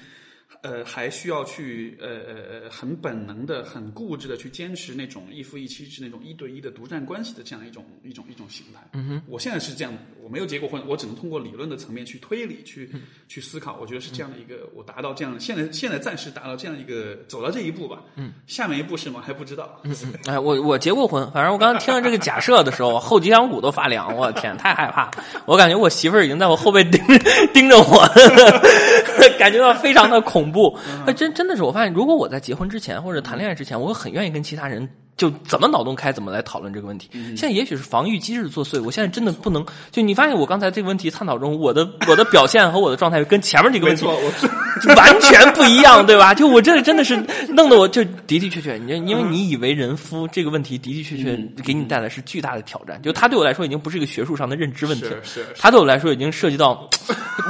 [0.63, 8.81] 呃，还需要去呃呃呃，很本能的、很固执的去坚持那种一夫一妻制、那种一对一的独占关系的这样一种一种一种形态。
[8.93, 12.91] 嗯哼，我现在是这样，我没有结过婚，我只能通过理论的层面去推理、去
[13.29, 13.79] 去思考。
[13.81, 18.03] 我觉得是这样的一个，我达到这样，现在现在暂时达到这样一个，走到这一步吧。
[18.17, 19.23] 嗯，下面一步是吗？
[19.25, 19.81] 还不知道。
[19.85, 24.17] 嗯嗯，哎，我我结过婚，反正我刚刚听了这个假设的时候，后脊梁骨都发凉。
[24.17, 25.11] 我天，太害怕！
[25.47, 27.01] 我感觉我媳妇儿已经在我后背盯
[27.55, 28.05] 盯着我，
[29.39, 30.77] 感觉到非常的恐怖。
[31.17, 37.11] 真真的是，我发现，如果我在结婚之前或者谈恋爱之前，我很愿意跟其他人就怎么脑洞开怎么来讨论这个问题。
[37.37, 39.67] 现在也许是防御机制作祟，我现在真的不能。
[39.91, 44.07] 就你发现我刚才这个问题探讨中，我的我的表现和我的状态跟前面这个问题
[44.97, 46.33] 完全不一样，对吧？
[46.33, 47.17] 就我这真的是
[47.49, 53.03] 弄得我就的的确确，你因为你以为人夫这个问题的的确确给你带来是巨大的挑战。
[53.03, 56.89] 就他对我来说已经不是一个学术上的认知问题，是他对我来说已经涉及到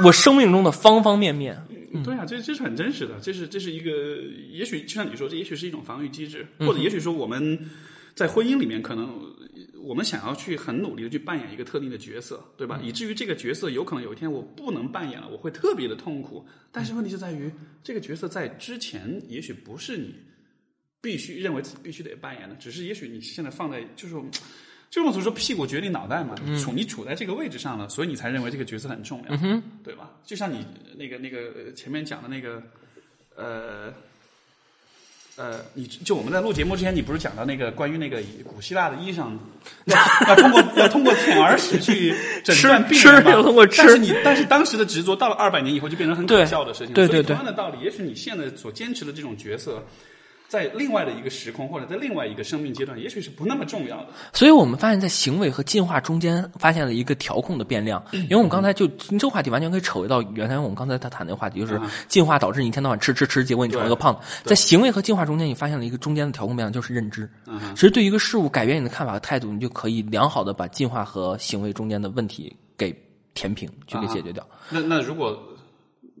[0.03, 1.55] 我生命中的方方面面。
[2.03, 4.17] 对啊，这这是很真实的，这是这是一个，
[4.51, 7.59] 也许就像你说，这也许是一种防御机制，或者也许说我们
[8.15, 9.19] 在婚姻里面，可能
[9.81, 12.79] 我们想要去很努力的去扮演一个特定的角色，对吧？
[12.83, 16.45] 以至于这个角色有可能有一天我不能扮演了，我会特别的痛苦。
[16.71, 17.51] 但是问题就在于，
[17.83, 20.13] 这个角色在之前也许不是你
[21.01, 24.15] 必须认为自己必须得扮演的，只是也许你现在放在就是。
[24.89, 29.37] 就我所说，屁股决定脑袋嘛，处你处在这个位置上了，所以你才认为这个角色很重要，
[29.83, 30.09] 对吧？
[30.25, 30.65] 就像你
[30.97, 32.63] 那个那个前面讲的那个，
[33.35, 33.93] 呃，
[35.35, 39.37] 呃，你就我们在录节目之前，你不是讲到那个关于那个古希腊的医生
[40.27, 42.11] 要通过要通过舔耳屎去
[42.43, 43.43] 诊断病人吗？
[43.43, 46.95] 通过吃，但是你但是当时的执着到了二百年以后就变成很可笑的事情。
[46.95, 49.85] 对对对，同样的道理，也许你现在所坚持的这种角色。
[50.49, 54.07] 在另外的一个时空，或者在另外一个生命阶段，也许是不那么重要的。
[54.33, 58.03] 所以我们发现，在行为和进化中间发现了一个调控的变量。
[58.11, 64.21] 因为我们刚才就这个话题完全可以扯回到原来我们刚才他谈那个话题，就是进化导致你一天到晚吃吃吃，结果你成了个胖子。
[64.43, 67.29] 在行为和进化中间，你发现了一个中间的调控变量，就是认知。
[67.75, 72.91] 其实对一个事物改变你的看法和态度，你就可以良好的把进化和行为中间的问题给
[73.35, 74.43] 填平，去给解决掉。
[74.71, 75.39] 那那如果。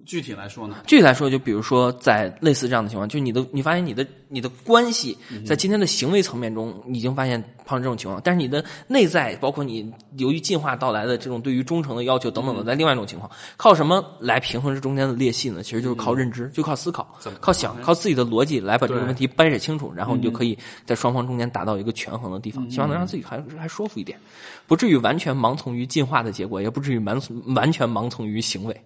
[0.05, 0.77] 具体来说呢？
[0.87, 15.61] 具体来说，就比如说在类似这样的情况，就你的你发现你的你的关系在今天的行为层面中已经发现碰上这种情况，但是你的内在，包括你由于进化到来的这种对于忠诚的要求等等的，在另外一种情况，靠什么来平衡这中间的裂隙呢？
[15.61, 24.17] 其实就是靠认知，就靠思考，靠想，靠自己的逻辑来把这个问题掰扯清楚，然后你就可以在双方中间达到一个权衡的地方，希望能让自己还还舒服一点，
[24.65, 27.19] 不至于完全盲从于进化的结果，也不至于完
[27.55, 28.81] 完全盲从于行为。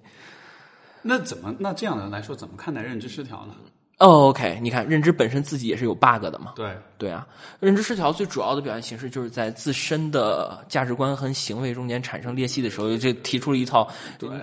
[1.03, 1.55] 那怎么？
[1.59, 3.55] 那这样的来说，怎么看待认知失调呢？
[4.03, 6.51] 哦，OK，你看，认知本身自己也是有 bug 的嘛？
[6.57, 7.25] 对，对啊，
[7.61, 13.89] 认知失调最主要的表现形式就是在自身的价值观和行为中间产生裂隙的时候，就提出了一套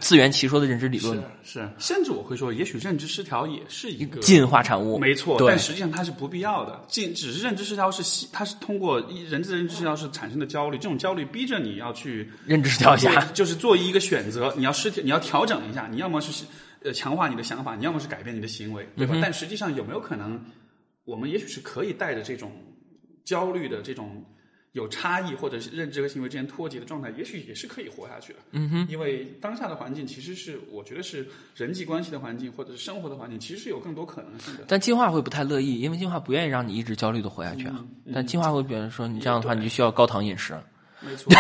[0.01, 1.23] 自圆其说的认知理论。
[1.45, 5.37] 是，甚至我会说，也许认知失调也是一个进化产物，没错。
[5.47, 16.47] 但实际上它是不必要的，进只是认知失调是它是通过人的认知失调是产生的焦虑，这种焦虑逼着你要去认知失调一下，就是做一个选择，你要失调，你要调整一下，你要么是。
[16.83, 19.15] 呃，强化你的想法，你要么是改变你的行为，对吧？
[19.21, 20.43] 但实际上有没有可能，
[21.05, 22.53] 我们也许是可以带着这种
[23.25, 24.25] 焦虑的这种
[24.73, 28.39] 有差异，或者是认知和行为之间脱节的状态，也许也是可以活下去的。
[28.53, 34.65] 嗯哼，因为当下的环境其实是，我觉得是人际关系的环境，或者是生活的环境，其实是有更多可能性的。
[34.67, 37.85] 但进化会不太乐意，因为进化不愿意让你一直焦虑的活下去啊。
[38.15, 40.55] 但进化会比如说，你这样的话，你就需要高糖饮食。
[41.01, 41.33] 没错。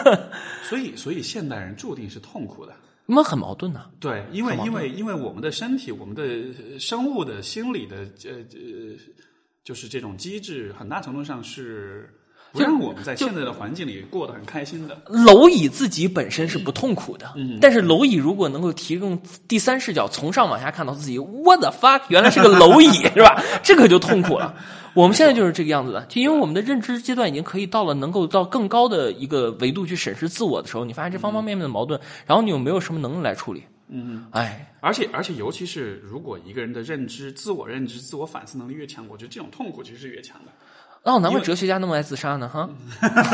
[0.64, 2.74] 所以，所以现代人注定是痛苦的。
[3.06, 8.96] 你们很矛盾呐、对，因为因为因为我们的身体，我们的呃生物的心理的呃呃，
[9.62, 12.08] 就是这种机制，很大程度上是
[12.50, 14.96] 不让我们在现在的环境里过得很开心的。
[15.06, 23.42] 蝼蚁自己本身是不痛苦的，但是蝼蚁如果能够提供第三视角，从上往下看到自己，what the fuck，原来是个蝼蚁，是吧？
[23.62, 24.54] 这个就痛苦了。
[24.94, 33.64] 我们现在就是这个样子的，就因为我们的认知阶段已经可以到了能够到更高的一个维度去审视自我的时候，你发现这方方面面的矛盾，然后你又没有什么能力来处理。
[33.88, 40.52] 嗯，哎，而且而且，尤其是如果一个人的认知、自我认知、自我反思能力越强，我觉得这种痛苦其实是越强的。
[41.02, 42.68] 哦，难怪哲学家那么爱自杀呢，哈。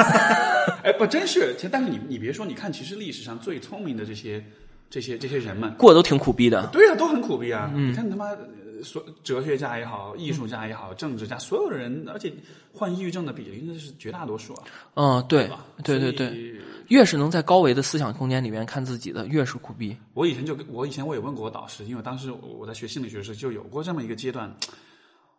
[0.82, 1.54] 哎，不，真是。
[1.54, 4.44] 其实但是你你别说，你看，其实历史上最聪明的这些
[4.90, 6.68] 这些这些人们，过得都挺苦逼的。
[6.72, 7.70] 对啊，都很苦逼啊！
[7.72, 8.38] 你看他妈，呃
[8.82, 12.32] 所哲学家也好，艺术家也好，政治家，所有的人，而且
[12.72, 14.62] 患抑郁症的比例那是绝大多数啊。
[14.94, 15.50] 嗯，对，
[15.84, 16.54] 对对对，
[16.88, 19.96] 越是能在高维的思想空间里面看自己的，越是苦逼。
[20.14, 24.54] 我以前就跟我以前我也问过我导师，因为当时我在学心理学时就有过这么一个阶段，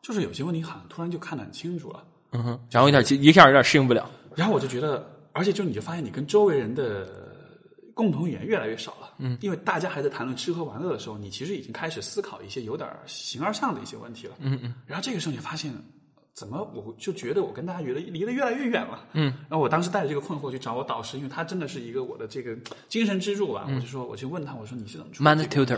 [0.02, 4.10] 就是有些问题好像突然就看得很清楚了，嗯哼，然后有点一下有点适应不了。
[4.36, 7.21] 然后我就觉得，而且就你就发现你跟周围人的
[7.94, 15.74] 共同语言越来越少了，嗯，因为大家还在谈论吃喝玩乐的时候，你其实已经开始思考一些有点形而上的一些问题了，嗯嗯，然后这个时候你发现。
[16.34, 19.06] 怎么我就觉得我跟大家离得离得越来越远了？
[19.12, 23.68] 嗯，然后我当时带着这个困惑去找我导师，因为他真的是一个我的这个精神支柱吧。
[23.68, 25.78] 我就说，我去问他，我说你是怎么处理 Man 这个的？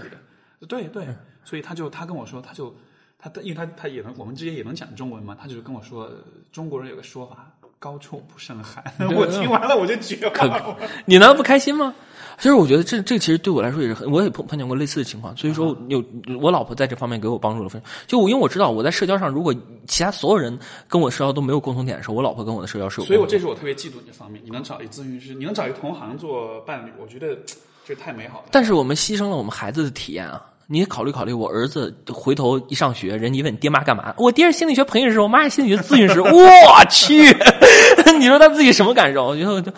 [0.68, 1.08] 对对，
[1.44, 2.74] 所以他就他跟我说，他就
[3.18, 6.10] 他因为他他也能我们之间也能讲中文嘛，他就是跟我说，
[6.52, 7.52] 中国人有个说法，
[7.84, 8.82] 高处不胜寒。
[9.14, 10.78] 我听完了我就绝望了。
[11.04, 11.94] 你难道不开心吗？
[12.38, 16.02] 其实我觉得这这其实对我来说也是很，我也碰碰见过类似的情况，所以说有
[16.42, 17.90] 我老婆在这方面给我帮助了非常。
[18.08, 19.54] 就我因为我知道我在社交上，如果
[19.86, 23.02] 其他所有人跟我社交都没有共同点的时候，我老婆跟我的社交是。
[23.02, 27.38] 所以我这是我特别嫉妒你的方面，你能找一咨询师，你能找一个同行做伴侣，我觉得
[27.86, 28.46] 这太美好了。
[28.52, 30.44] 但是我们牺牲了我们孩子的体验啊！
[30.68, 34.14] 你考虑考虑，我儿子回头一上学，人家一问爹妈干嘛？
[34.18, 36.20] 我爹是心理学培训师，我妈是心理学咨询师。
[36.24, 37.18] 我去，
[38.18, 39.26] 你说他自己什么感受？
[39.26, 39.72] 我觉得我就，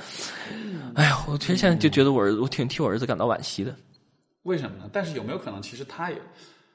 [0.94, 3.76] 哎呀，我其实现在就觉得我儿子，我挺替我儿子感到惋惜的。
[4.44, 4.90] 为什么呢？
[4.94, 6.18] 但是有没有可能，其实他也，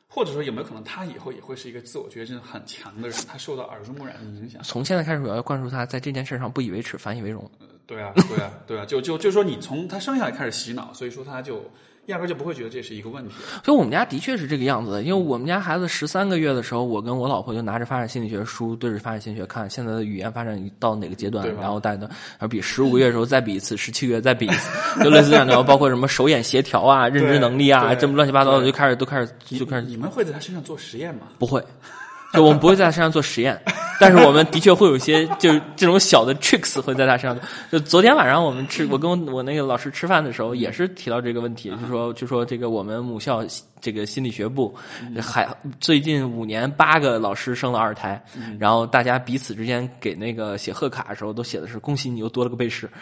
[0.09, 3.16] 或者说有没有可能，他以后也会是一个自我觉知很强的人？
[3.29, 4.61] 他受到耳濡目染的影响。
[4.64, 7.49] 从现在开始，我要灌输他在这件事上不以为耻，反以为荣。
[7.87, 11.64] 对啊，对啊，对啊，就就就说你从他生下来开始洗脑，所以说他就
[12.11, 13.35] 压根就不会觉得这是一个问题。
[13.64, 31.29] 所以我们家的确是这个样子的，因为我们家孩子十三个月的时候，我跟我老婆就拿着发展心理学书对着发展心理学看，现在的语言发展到哪个阶段然后带的，然后比十五个月的时候再比一次，十七个月再比一次，就类似这样的，然后包括什么手眼协调啊、认知能力啊，这么乱七八糟的，就开始都开始就开始你们会在他身上做实验吗？
[31.38, 31.62] 不会，
[32.33, 33.61] 就我们不会在他身上做实验，
[34.00, 37.38] 但是我们的确会有一些 就是这种小的 tricks 会在他身上。
[37.70, 43.44] 就昨天晚上我们吃，我跟我那个老师吃饭的时候也是提到这个问题，就说就说这个我们母校
[43.80, 44.74] 这个心理学部
[45.22, 45.46] 还
[45.78, 48.20] 最近五年八个老师生了二胎，
[48.58, 52.90] 然后大家彼此之间给那个写贺卡的时候都写的是恭喜你又多了个背试，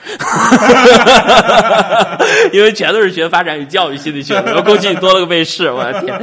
[2.52, 6.20] 因为全都是学发展与教育心理学的，我恭喜你多了个背试，我的天，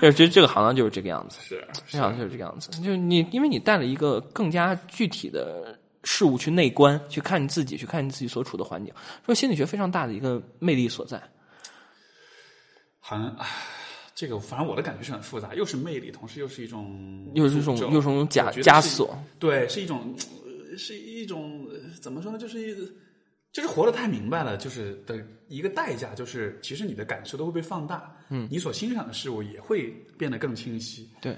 [0.00, 1.38] 就觉得这个行当就是这个样子。
[1.46, 8.92] 是这样就是这个样子，就是你，因为你带了一个更加具体的事物去内观，去看你自己，去看你自己所处的环境，
[9.24, 11.22] 说心理学非常大的一个魅力所在。
[13.00, 13.36] 好像，
[14.14, 19.16] 这个反正我的感觉是很复杂，又是魅力，同时又是一种又是一种又是一种枷枷锁。
[19.38, 22.38] 对，是一种，呃是一种呃怎么说呢？
[22.38, 22.74] 就是一
[23.52, 31.36] 就是活得太明白了，就是的一个代价，就是其实你的感受都会被放大，嗯，你所欣赏的事物也会变得更清晰，对，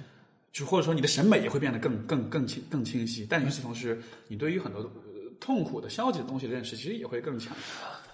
[0.57, 3.27] 就或者说你的审美也会变得更更更清更清晰。
[3.29, 4.89] 但与此同时，你对于很多呃
[5.39, 7.55] 痛苦的、消极的东西的认识，其实也会更强。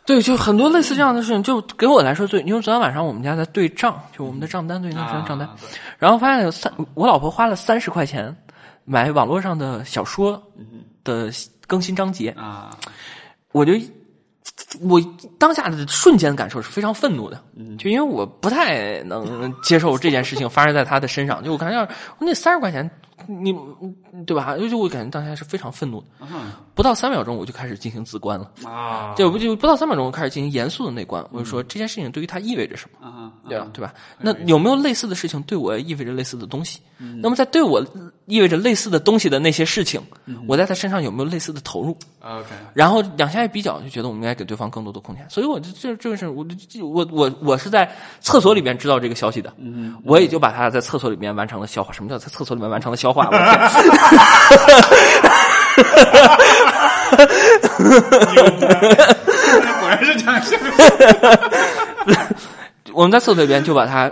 [0.05, 5.57] 对，就很多类似这样的事情，就给我来说最，因为昨天晚上我们家在对账，就我们的账单对账单，啊
[6.01, 8.37] 然后发现有三，我老婆花了三十块钱
[8.85, 10.43] 买网络上的小说
[11.05, 11.31] 的
[11.69, 12.77] 更新章节，啊，
[13.53, 13.75] 我就
[14.83, 15.01] 我
[15.39, 17.43] 当下的瞬间感受是非常愤怒的，
[17.79, 21.89] 就因为我不太能接受这件事情发生在他的身上，就我感觉要
[22.19, 22.89] 那三十块钱，
[23.27, 23.55] 你
[24.27, 24.57] 对吧？
[24.57, 26.07] 就我感觉当下是非常愤怒的，
[26.75, 33.07] 不到三秒钟我就开始进行自观了，啊，就不就不到三秒钟我开始进行严肃的内观，我就说这件事情对于他意味着什么。
[33.07, 33.69] 啊，对吧？
[33.73, 33.95] 对吧？
[34.19, 36.81] 那有没有类似的事情对我意味着类似的东西？
[37.21, 37.85] 那么在对我
[38.27, 40.01] 意味着类似的东西的那些事情，
[40.47, 45.29] 我在他身上有没有类似的投入？OK，然后两下一比较，就觉得我们应该给对方更多的空间。
[45.29, 49.53] 所以我就这这个事，我就我我我是在厕所里面知道这个消息的，
[50.05, 51.93] 我也就把他在厕所里面完成了消化。
[51.93, 53.29] 什么叫在厕所里面完成了消化？
[53.31, 53.37] 我！
[59.81, 60.59] 果然是这样想。
[62.93, 64.11] 我们在厕所里边就把它，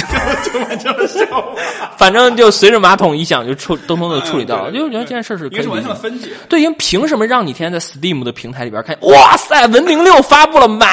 [0.44, 1.54] 就完成了笑话，
[1.96, 4.72] 反正就随着马桶一响就处咚咚的处理掉了。
[4.72, 5.80] 就我觉得这件事是可以是完。
[5.80, 6.30] 成了分解。
[6.48, 8.96] 对，因为凭什么让你天天在 Steam 的平台里边看？
[9.02, 10.86] 哇塞，文明六发布了，买，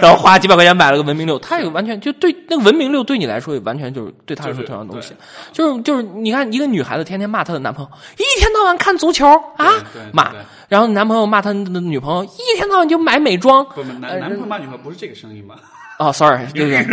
[0.00, 5.14] 然后花几百块钱买了个文明六，他也完全就对那个文明六对你来说也完全就是对他来说就是同样东西，
[5.52, 9.74] 就是就是你看一个女孩子天天骂她的男朋友，一天到晚看足球啊
[10.12, 10.32] 骂，
[10.68, 15.56] 然后男朋友骂他的女朋友，一天到晚就买美妆，不，男男朋友骂女朋友不是这个声音吧？
[16.08, 16.84] 哦，sorry，对 对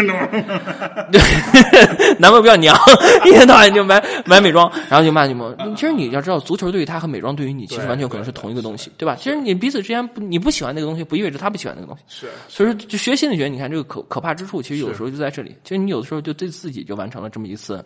[1.12, 2.78] 对，男朋友比较娘，
[3.26, 5.76] 一天到晚就买买美妆，然后就骂女朋友。
[5.76, 9.16] 其实你要知道，足球对于他和美妆对于你，其实完全可能是同一个东西，对吧？
[9.20, 12.04] 其实你彼此之间不，你不喜欢那个东西，不意味着他不喜欢那个东西。
[12.08, 17.84] 是，所以说，就学心理学，你看这个可可怕之处，其实有时候就在这里，其实你有的时候就对自己就完成了这么一次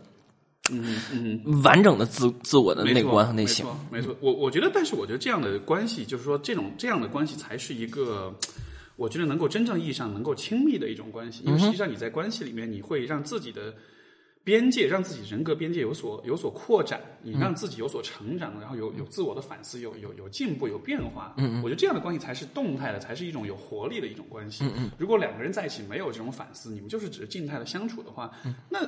[0.72, 1.62] 嗯嗯。
[1.62, 3.66] 完整的自自我的内观和内省。
[3.92, 4.16] 没错，没错。
[4.22, 8.34] 我我觉得，但是我觉得这样的关系，就是说这种这样的关系才是一个，
[8.96, 11.44] 我觉得能够真正意义上能够亲密的一种关系。
[11.46, 13.74] 因为实际上你在关系里面，你会让自己的
[14.44, 21.34] 边界，让自己人格边界有所有所扩展，你让自己有所成长，然后有有自我的反思，有有有进步，有变化。
[21.38, 24.66] 嗯我觉得这样的关系才是动态的，才是一种有活力的一种关系。
[24.76, 28.32] 嗯如果两个人在一起没有这种反思，你们就是只是静态的相处的话，
[28.70, 28.80] 那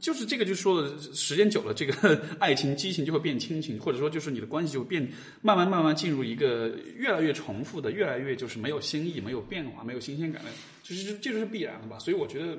[0.00, 5.06] 就是这个就说的，时间久了，这个 爱情激情就会变亲情，或者说就是你的关系就变，
[5.42, 10.50] 慢慢慢慢进入一个越来越重复的，越来越就是没有新意、没有变化、没有新鲜感的，
[10.82, 11.98] 就是这就是必然的吧。
[11.98, 12.56] 所以我觉得，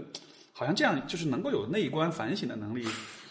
[0.64, 2.86] 好像这样就是能够有内观反省的能力，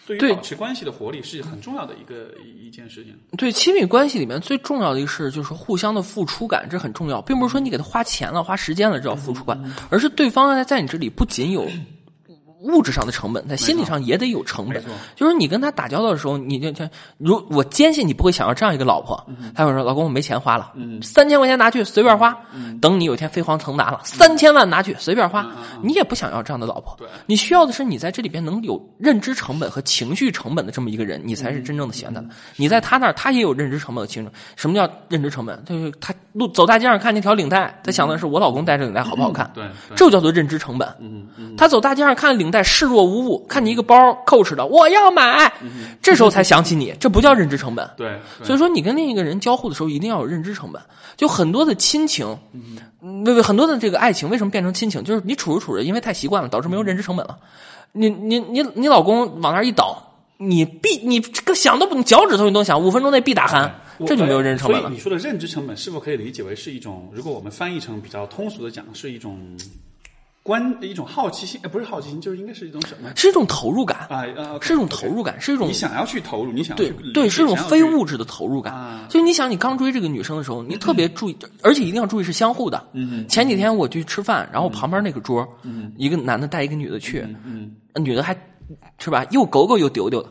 [0.07, 3.19] 对 对于保持关系的活力是很重要的一个一一件事情。
[3.39, 11.67] 对亲密关系里面最重要的一个事就是互相的付出感，这很重要，并不是说你给他花钱了、花时间了这叫付出感，而是对方在在你这里不仅有
[12.63, 14.83] 物质上的成本，在心理上也得有成本。
[15.15, 16.85] 就是你跟他打交道的时候，你就就
[17.19, 19.21] 如我坚信你不会想要这样一个老婆，
[19.55, 20.73] 他会说：“老公，我没钱花了，
[21.03, 22.37] 三千块钱拿去随便花。”
[22.81, 25.47] 等你有一天飞黄腾达了，三千万拿去随便花，
[25.83, 27.07] 你也不想要这样的老婆对。
[27.27, 32.29] 你需要的是你在这里边能有认知成本和情绪成本的这么一个人，你才是真正的喜欢他的。
[32.57, 34.31] 你在他那儿，他也有认知成本和情绪。
[34.57, 35.63] 什么叫认知成本？
[35.65, 39.51] 就是他路走大街上看那条领带，他想的是我老公戴着领带好不好看？
[39.55, 40.89] 对，对这就叫做认知成本。
[40.99, 43.95] 嗯嗯，他走大街上看领带视若无物，看你一个包
[44.27, 45.53] Coach 的，我要买，
[46.01, 47.89] 这时候才想起你，这不叫认知成本。
[47.97, 50.81] 对，对所以说，你跟另一个人交互的时候，一定要有认知成本。
[51.17, 55.05] 就很多的亲情，嗯，为为很多的这个爱情，为什么变成亲情？
[55.05, 57.37] 就是你处着处着，因为太习惯了，导致没有认知成本了。
[57.93, 60.03] 你你你你老公往那儿一倒，
[60.39, 63.71] 你必你这个想都不，你脚趾头你都想，五分钟内必打鼾，我
[64.07, 64.95] 这就没有认知成本了所以。
[64.95, 69.39] 你说的认知成本是否可以理解为是一种，如果我们翻译成比较通俗的讲，是一种
[70.43, 71.61] 关一种好奇心？
[71.63, 73.13] 呃，不是好奇心，就是应该是一种什么？
[73.15, 78.75] 是一种投入感，啊啊，是一种投入感，是一种你想要去投入，你想要对对，是一种非物质的投入感。
[78.75, 82.85] 啊就你想，你刚追这个女生的时候，你特别注意，而且一定要注意是相互的。
[82.93, 85.47] 嗯前几天我去吃饭，然后旁边那个桌，
[85.97, 88.35] 一个男的带一个女的去，嗯，女的还
[88.99, 90.29] 是吧，又狗狗又丢丢的，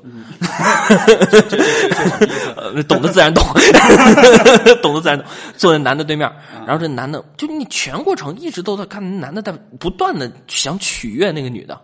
[2.55, 3.43] 呃 懂得自然懂，
[4.81, 5.25] 懂得自然懂。
[5.57, 11.79] 坐在男的对面，啊然后这男的就你全过程一直都在看男的在不断的想取悦那个女的，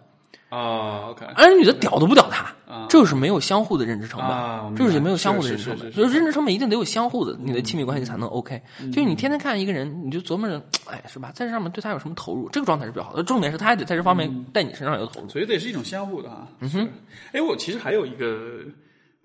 [0.49, 8.61] 哦，OK，而女的屌都不屌他啊，这就是没有相互的认知成本，这白是没有相互的认知成本，是是是就是认知成本一定得有相互的，你的亲密关系才能 OK。
[8.91, 13.21] 就是嗯你天天看一个人，你就琢磨着，哎，是吧，在这上面对他有什么投入，这个状态是比较好的。
[13.23, 15.27] 重点是他还得在这方面在你身上有投入。
[15.27, 16.47] 所以这也是一种相互的哈。
[16.61, 16.89] 嗯哼，
[17.33, 18.61] 哎，我其实还有一个，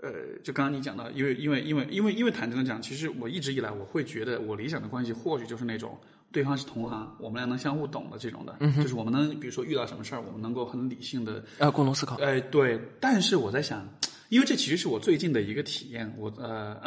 [0.03, 0.11] 呃，
[0.43, 5.97] 就刚刚你讲到，因为因为因为因为因为坦诚的讲，其实我一直以来我会觉得，我理想的关系或许就是那种
[6.33, 12.17] 对方是同行，我们俩能相互懂的这种的，就是我们能比如说遇到什么事儿，我们能够很理性的呃，共同思考。
[12.17, 13.87] 哎，对，但是我在想，
[14.31, 16.81] 因为这其实是我最近的一个体验，我呃，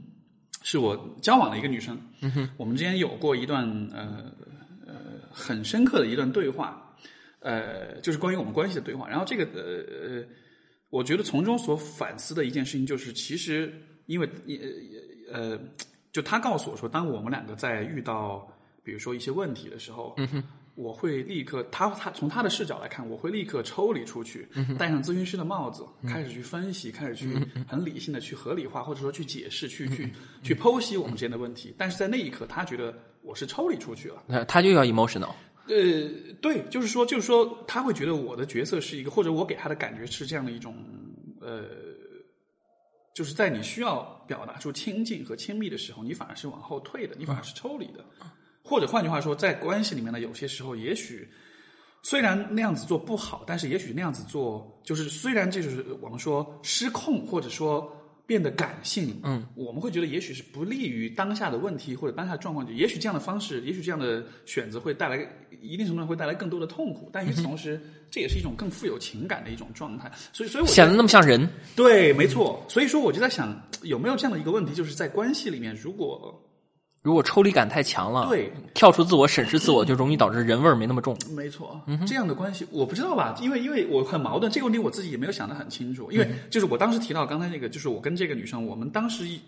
[0.62, 1.96] 是我交往的一个女生，
[2.56, 4.32] 我们之间有过一段呃
[4.86, 4.94] 呃
[5.30, 6.96] 很深刻的一段对话，
[7.40, 9.08] 呃，就是关于我们关系的对话。
[9.08, 10.24] 然后这个呃呃，
[10.90, 13.72] 我觉得从中所反思的一件事情就是，其实
[14.06, 14.28] 因为
[15.30, 15.60] 呃呃，
[16.12, 18.48] 就她告诉我说，当我们两个在遇到
[18.86, 20.16] 比如说一些问题的时候，
[20.76, 24.46] 我会立刻，他他从他的视角来看，我会立刻抽离出去，
[24.78, 30.08] 戴上咨询师的帽子，开始去分析，开始去很理性的去合理化，或者说去解释，去去
[30.42, 31.74] 去剖析我们之间的问题。
[31.76, 34.22] 但是在那一刻，他觉得我是抽离出去了。
[34.28, 35.34] 那他就要 emotional。
[35.66, 36.08] 呃，
[36.40, 40.76] 对，就是说，就是说，他会觉得我的角色是一个，或者我给他的感觉是这样的一种，
[41.40, 41.64] 呃，
[43.16, 48.04] 就是在你需要表达出亲近和亲密的时候，你反而是往后退的，你反而是抽离的。
[48.66, 51.28] 或者换句话说，在关系里面呢，有些时候也许
[52.02, 57.90] 虽然那样子做不好，但是也许那样子做，就是虽然这就是我们说失控，或者说
[58.26, 65.16] 变得感性，嗯，我们会觉得也许是不利于当下的问题或者当下的状况，也许这样的方式，也许这样的选择会带来
[65.62, 70.10] 一定程度上会带来更多的痛苦，但与此同时，这也是一种更富有情感的一种状态。
[70.32, 71.48] 所以，所以显得那么像人。
[71.74, 72.64] 对，没错。
[72.68, 76.40] 所以说，我就在想，有没有这样的一个问题，就是在关系里面，如果
[77.02, 81.16] 如果抽离感太强了，对跳出自我审视自我，就容易导致人味儿没那么重。
[81.36, 83.36] 没错，这样的关系我不知道吧？
[83.40, 86.10] 因为因为我很矛盾，这个问题我自己也没有想得很清楚。
[86.10, 89.40] 因为就是我当时提到刚才那个，就是我跟这个女生，我们当时一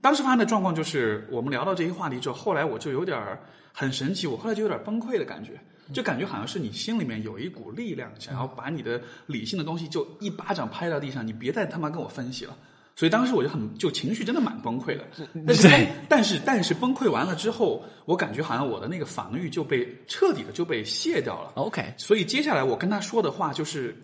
[0.00, 3.40] 当时发生的状况就是，我们聊到这些话题之后，后来我就有点儿
[3.72, 5.52] 很神奇，我后来就有点崩溃的感觉。
[5.92, 12.56] 就感觉好像是你心里面有一股力量，想要把你的理性的东西就一巴掌拍到地上，你别再他妈跟我分析了。
[13.00, 15.06] 所以当时我就很就情绪真的蛮崩溃的，
[15.46, 21.52] 但是但是但是崩溃完了之后，我感觉好像我的那个防御就被彻底的就被卸掉了。
[21.54, 23.96] OK，所以接下来我跟他说的话就是，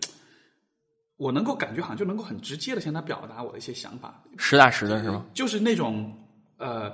[1.17, 5.23] 我能够感觉好像就能够很直接的向他表达我的一些想法，实打实的是吗？
[5.31, 6.11] 就是那种
[6.57, 6.91] 呃，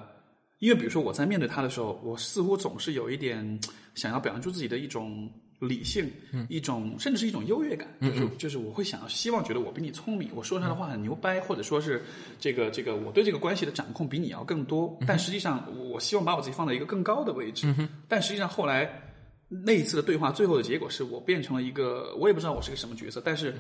[0.60, 3.62] 因为比如说我在面对他的时候，我似乎总是有一点
[3.96, 5.32] 想要表现出自己的一种
[5.66, 6.10] 理性，
[6.50, 12.04] 一种甚至是一种优越感，就是就是我会想要希望觉得我比你聪明，我说出来的话很牛掰，或者说是
[12.40, 17.74] 这个这个我对这个关系的掌控比你要更多，但实际上我希望把我自己放在一个更高的位置，
[18.08, 19.10] 但实际上后来。
[19.56, 23.54] 那一次的对话，最后的结果是我变成了一个，我也不知道我是个什么角色，但是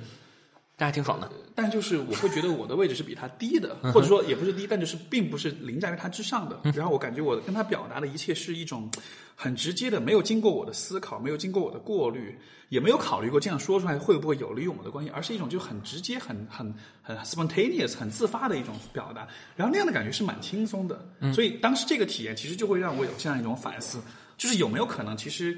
[0.77, 1.29] 这还挺爽的。
[1.55, 6.59] 但就是我会觉得我的位置是比他低的，或者说也不是低，但就是并不是凌驾于他之上的。
[6.71, 8.89] 然后我感觉我跟他表达的一切是一种
[9.35, 12.35] 很直接的，没有经过我的思考，没有经过我的过滤，
[12.69, 19.27] 也没有考虑过这样说出来会不会有利于我们的关系，而是一种就很直接、很很很 spontaneous、很自发的一种表达。
[19.55, 21.07] 然后那样的感觉是蛮轻松的。
[21.31, 24.01] 所以当时这个体验其实就会让我有这样一种反思，
[24.39, 25.55] 就是有没有可能其实。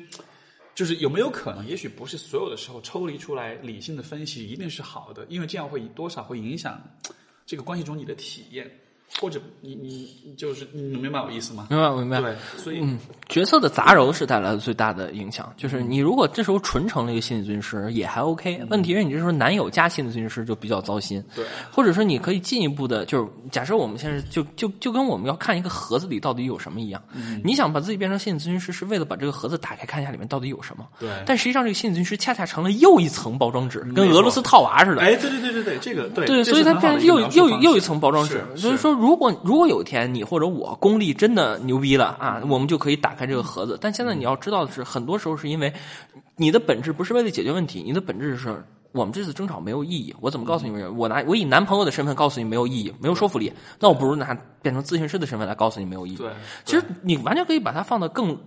[0.75, 6.79] 就是有没有可能，也许不是所有的时候抽离出来理性的分析一定是好的，因为这样会多少会影响
[7.45, 8.69] 这个关系中你的体验，
[9.21, 11.67] 或者你你你就是你能明白我意思吗？
[11.69, 12.19] 明白，明白。
[12.19, 12.99] 对，所以、嗯，
[13.29, 15.53] 角色的杂糅是带来的最大的影响。
[15.55, 18.61] 就是你如果这时候纯成了一个心理咨询师，也还 OK。
[18.69, 21.23] 问题是你这时候男友加心理咨询师就比较糟心。
[21.33, 27.01] 对，或者说你可以进一步的，就是假设我们现在就就就跟我们要看一个盒子里到底有什么一样。
[27.43, 30.85] 你想把自己变成心理咨询师，是为了把这个盒子打开看一下里面到底有什么。
[30.99, 35.01] 对但实际上这个心理咨询师恰恰成了又一层包装纸，跟俄罗斯套娃似的。
[35.01, 38.43] 哎，对对对对对，这个对对，所以它变成又又又一层包装纸。
[38.55, 43.77] 是所以说，如果如果有一天你或者我功力真的牛逼了啊，我们就可以打开这个盒子。
[43.79, 45.73] 但现在你要知道的是，很多时候是因为
[46.35, 48.63] 你的本质不是为了解决问题，你的本质是。
[48.91, 50.97] 我们这次争吵没有意义，我怎么告诉你们？
[50.97, 56.15] 我拿我以男朋友的身份告诉你没有意义，没有说服力，那我不如拿变成咨询师的身份来告诉你没有意义。
[56.15, 56.31] 对，
[56.63, 58.37] 其实你完全可以把它放得更。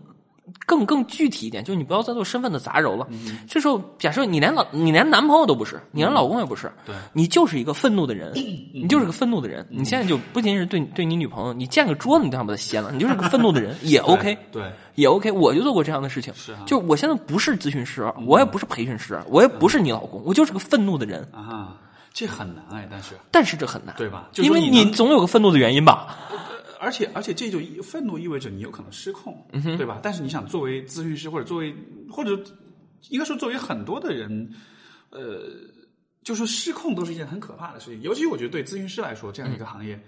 [0.67, 3.07] 更更具体一点，就是你不要再做身份的杂糅了。
[3.49, 9.67] 这时候，假设你连老你连男朋友都不是，你连老公也不是，对你就是一个愤怒的人，你就是个愤怒的人。
[9.71, 14.63] 你现在就不仅是对对你女朋友，你见个桌子你都想把它掀了，你就是个愤怒的人，也 OK，对，
[14.95, 15.31] 也 OK。
[15.33, 21.27] 我就做过这样的事情，是啊就我现在不是咨询师，我也不是培训师，我也不是你老公，我就是个愤怒的人。
[21.33, 21.77] 啊，
[22.13, 26.17] 这很难哎，但是但是这很难，对吧就因为你总有个愤怒的原因吧？
[26.81, 30.01] 而且而且这就意愤怒意味着你有可能失控，嗯对吧？
[30.03, 31.75] 但是你想作为咨询师或者作为
[32.11, 32.39] 或者
[33.11, 34.51] 应该说作为很多的人，
[35.11, 35.51] 呃，
[36.23, 39.99] 就说失控都是一件很可怕的事情，尤其我觉得对咨询师来说这样一个行业。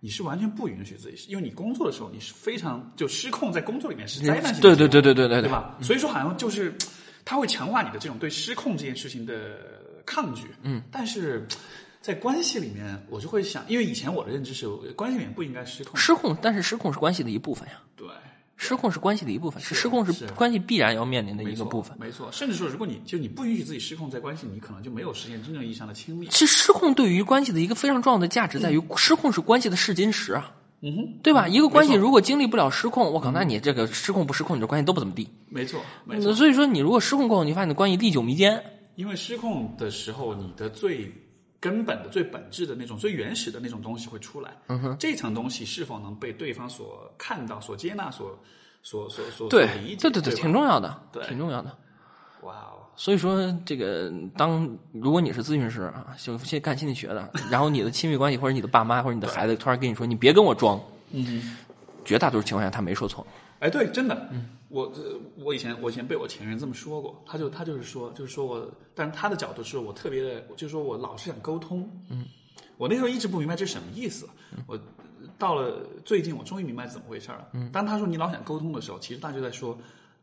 [0.00, 5.76] 你是完全不允许自己，因为你工作的时候你是非常就失控，在工作里面是灾难性的对对对对对对对吧？
[5.82, 6.72] 所以说好像就是
[7.24, 9.58] 它会强化你的这种对失控这件事情的
[10.06, 10.44] 抗拒。
[10.62, 11.44] 嗯，但是
[12.00, 15.96] 在关系里面，我就会想，因为以前我的认知是关系里面不应该失控。
[15.96, 17.74] 失控，但是失控是关系的一部分呀。
[17.96, 18.06] 对，
[18.56, 21.96] 失控是关系的一部分，是失控是是关系必然要面临的一个部分。
[21.98, 26.26] 没错，甚至说，如果你就你不允许自己失控，在关系里，你可能就没有实现真正意义上的亲密。
[26.28, 31.48] 其实失控对于关系的一个非常重要的价值在于，失控是关系的试金石啊，嗯哼，对吧？
[31.48, 35.28] 一个关系如果经历不了失控，我靠，那你这个失控不失控，你这关系都不怎么地。
[35.48, 36.32] 没错，没错。
[36.34, 38.62] 所以说，你如果失控过后，你发现你的关系历久弥坚，
[38.94, 41.12] 因为失控的时候，你的最
[41.60, 44.50] 根本的、最本质的那种、最原始的那种东西会出来。
[44.68, 48.38] 嗯哼，这层东西是否能被对方所看到、所接纳、所、
[48.82, 50.08] 所、所、所对理解？
[50.08, 51.76] 对对对，吧挺重要的，对挺重要的。
[52.42, 60.80] 哇哦，所以说，这个当如果你是咨询师啊，就先干心理学的， 然后你的亲密关系或者你的爸妈或者你的孩子突然跟你说，你别跟我装，
[61.10, 61.56] 嗯，
[62.04, 63.26] 绝大多数情况下他没说错。
[63.58, 64.30] 哎，对，真的，
[64.68, 72.24] 我呃我以前我以前被我前任这么说过，他就他就是说，就是说我，但是他的角度是我特别的，就是说我老是想沟通，嗯，
[72.76, 74.28] 我那时候一直不明白这是什么意思，
[74.66, 74.78] 我
[75.38, 79.78] 到了最近我终于明白怎么回事了，嗯，当他说你老想沟通的时候，其实他就在说。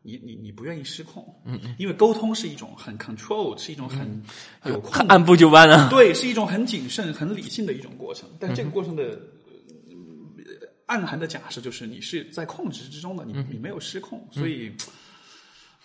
[0.08, 4.22] 你你你不愿意失控，嗯嗯，因为沟通是一种很 control，是一种很
[4.66, 5.88] 有控按部就班啊。
[5.90, 8.28] 对，是一种很谨慎、很理性的一种过程。
[8.38, 9.18] 但这个过程的、呃
[10.86, 14.72] 暗含的假设就是你是在控制之中的，你你没有失控，所以，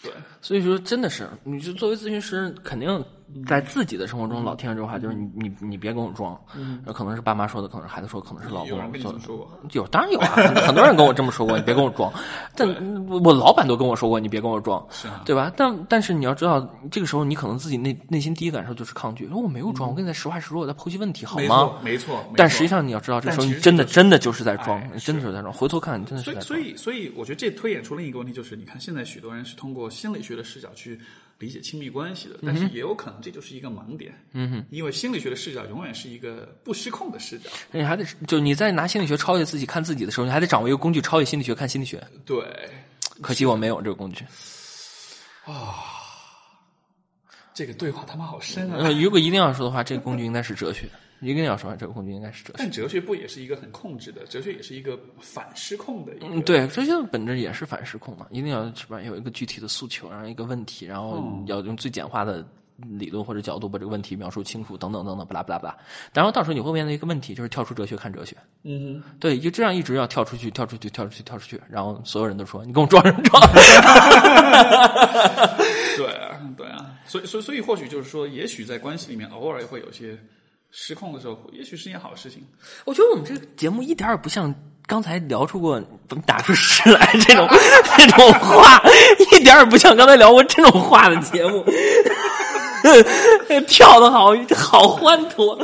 [0.02, 3.06] 对，所以说，真的是，你就作为咨询师，肯定
[3.47, 9.69] 在自己的生活中老听着这句话，就是你你你别跟我装，嗯，可能是爸妈说的，可能是孩子说，可能是老公说的。
[9.73, 12.11] 有，当然有啊，很很多人跟我这么说过，你别跟我装。
[12.55, 12.67] 但
[13.07, 15.51] 我老板都跟我说过，你别跟我装，是啊对吧？
[15.55, 16.59] 但但是你要知道，
[16.89, 22.34] 这个时候你可能自己内内心第一感受就是抗拒，说我没有装，我跟你在实话实说，我在剖析问题，好吗没错？，没错。
[22.36, 25.51] 但实际上你要知道，这时候你真的真的就是在装真的就是在装。
[25.53, 26.45] 回头看，你真的是在装。
[26.45, 30.99] 所以，所以，所以，我觉得这推演出另一个问题，就是你看，现在许多人是通过心理学的视角去
[31.42, 34.14] 理解亲密关系的，但是也有可能这就是一个盲点。
[34.34, 37.50] 嗯哼，因为心理学的视角永远是一个不失控的视角。
[37.72, 42.02] 你还得就你在拿心理学超越自己看自己的时候，你还得掌握一个工具超越心理学看心理学。
[42.26, 42.46] 对，
[43.22, 44.24] 可惜我没有这个工具。
[45.46, 45.76] 啊
[47.54, 48.78] 这个对话他妈好深啊！
[48.80, 50.88] 呃，如果一定要说的话，这个工具应该是哲学。
[51.22, 52.55] 一定要说，这个空间应该是哲学。
[52.57, 54.26] 但哲学不也是一个很控制的？
[54.26, 56.26] 哲学也是一个反失控的一个。
[56.28, 62.45] 嗯，对，哲学的本质也是反失控嘛，一定要是吧，有一个具体的诉求，然后一个问题，然后嗯要用最简化的
[62.78, 65.78] 理论或者角度把这个问题描述清楚，等等等等，巴拉巴拉巴拉。
[66.11, 68.36] 然后到时候你会面临一个问题，就是跳出哲学看哲学。
[68.63, 73.39] 嗯对，就这样一直要跳出去，跳出去，跳出去，跳出去，然后所有人都说你跟我装什么装？
[75.97, 80.17] 对啊，对啊，所以，所以，所以，或许就是说，也许在关系里面偶尔会有些
[80.72, 82.43] 失控的时候，也许是件好事情。
[82.86, 84.53] 我觉得我们这个节目一点也不像
[84.88, 87.47] 刚才聊出过怎么打出诗来这种
[87.97, 88.82] 这种话，
[89.32, 91.65] 一点也不像刚才聊过这种话的节目。
[93.67, 95.55] 跳的好好欢脱，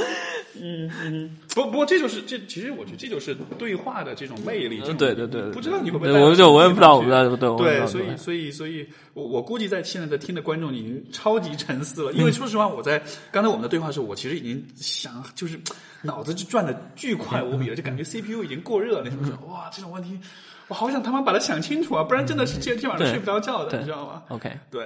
[0.62, 4.80] 嗯嗯不，不过这就是这，其实我觉得这就是对话的这种魅力。
[4.82, 13.02] 对对对对不知道你会不会我就我也不知道我不知道对对，所以所以所以，我我估计在现在在听的观众已经超级沉思了，因为说实话，我在
[13.32, 15.60] 刚才我们的对话的时候，我其实已经想就是
[16.04, 19.36] 脑子就转的巨快无比了，就感觉 CPU 已经过热了那种。
[19.48, 20.20] 哇，这种问题，
[20.68, 24.86] 我好想他妈把它想清楚啊，不然真的是今天晚上睡不着觉的，你知道吗？OK，对，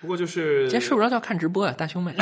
[0.00, 2.12] 不过就是今天睡不着觉看直播呀，大胸妹。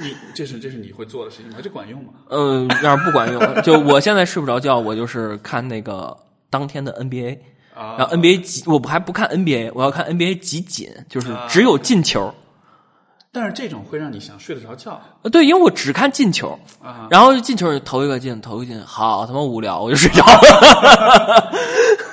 [0.00, 1.58] 你这是这是你会做的事情吗？
[1.62, 2.12] 这管用吗？
[2.30, 6.16] 嗯，要是不管用，就我现在睡不着觉，我就是看那个
[6.48, 7.38] 当天的 NBA，
[7.74, 12.34] 啊然后 NBA 集，我不还不看 NBA，我要看 NBA 集锦，就是啊只有进球。
[13.32, 17.06] 但是这种会让你想睡得着觉呃，对，因为我只看进球，啊。
[17.08, 21.52] 然后进球投一个进，投一个进，好他妈无聊，我就睡着了。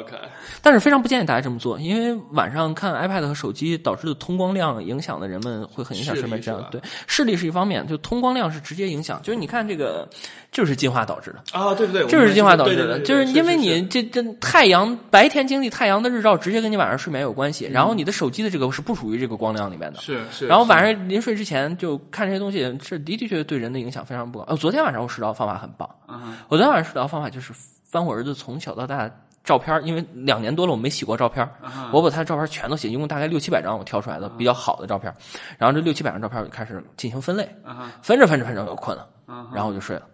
[0.00, 0.16] OK，
[0.62, 6.66] 但是非常不建议大家这么做，因为晚上看 iPad 和手机导致的通光量影响的人们会很影响睡眠质量。
[6.70, 9.20] 对，视力是一方面，就通光量是直接影响。
[9.22, 10.08] 就是你看这个，
[10.50, 11.38] 就是进化导致的。
[11.52, 17.66] 啊，对对对，就是进化导致的，就是因为你这这太阳白天经历太阳的日照，直接跟你晚上睡眠有关系。
[17.66, 20.00] 然后你的手机的这个是不属于这个光亮里面的。
[20.00, 24.44] 是是，然后晚上临睡之前就看这些东西，是的的确确对人的影响非常不高。
[24.48, 27.52] 呃，昨天晚上我睡着方法很棒，啊我昨天晚上睡着方法就是
[27.90, 29.14] 翻我儿子从小到大的
[29.50, 35.12] 照片，因为两年多了我没洗过照片，啊我把他的照片全都洗，一共大概六七百张我挑出来的比较好的照片，
[35.58, 40.06] 然后这六七百张照片我就开始进行分类，啊分着分着分着我就困了，啊然后我就睡了。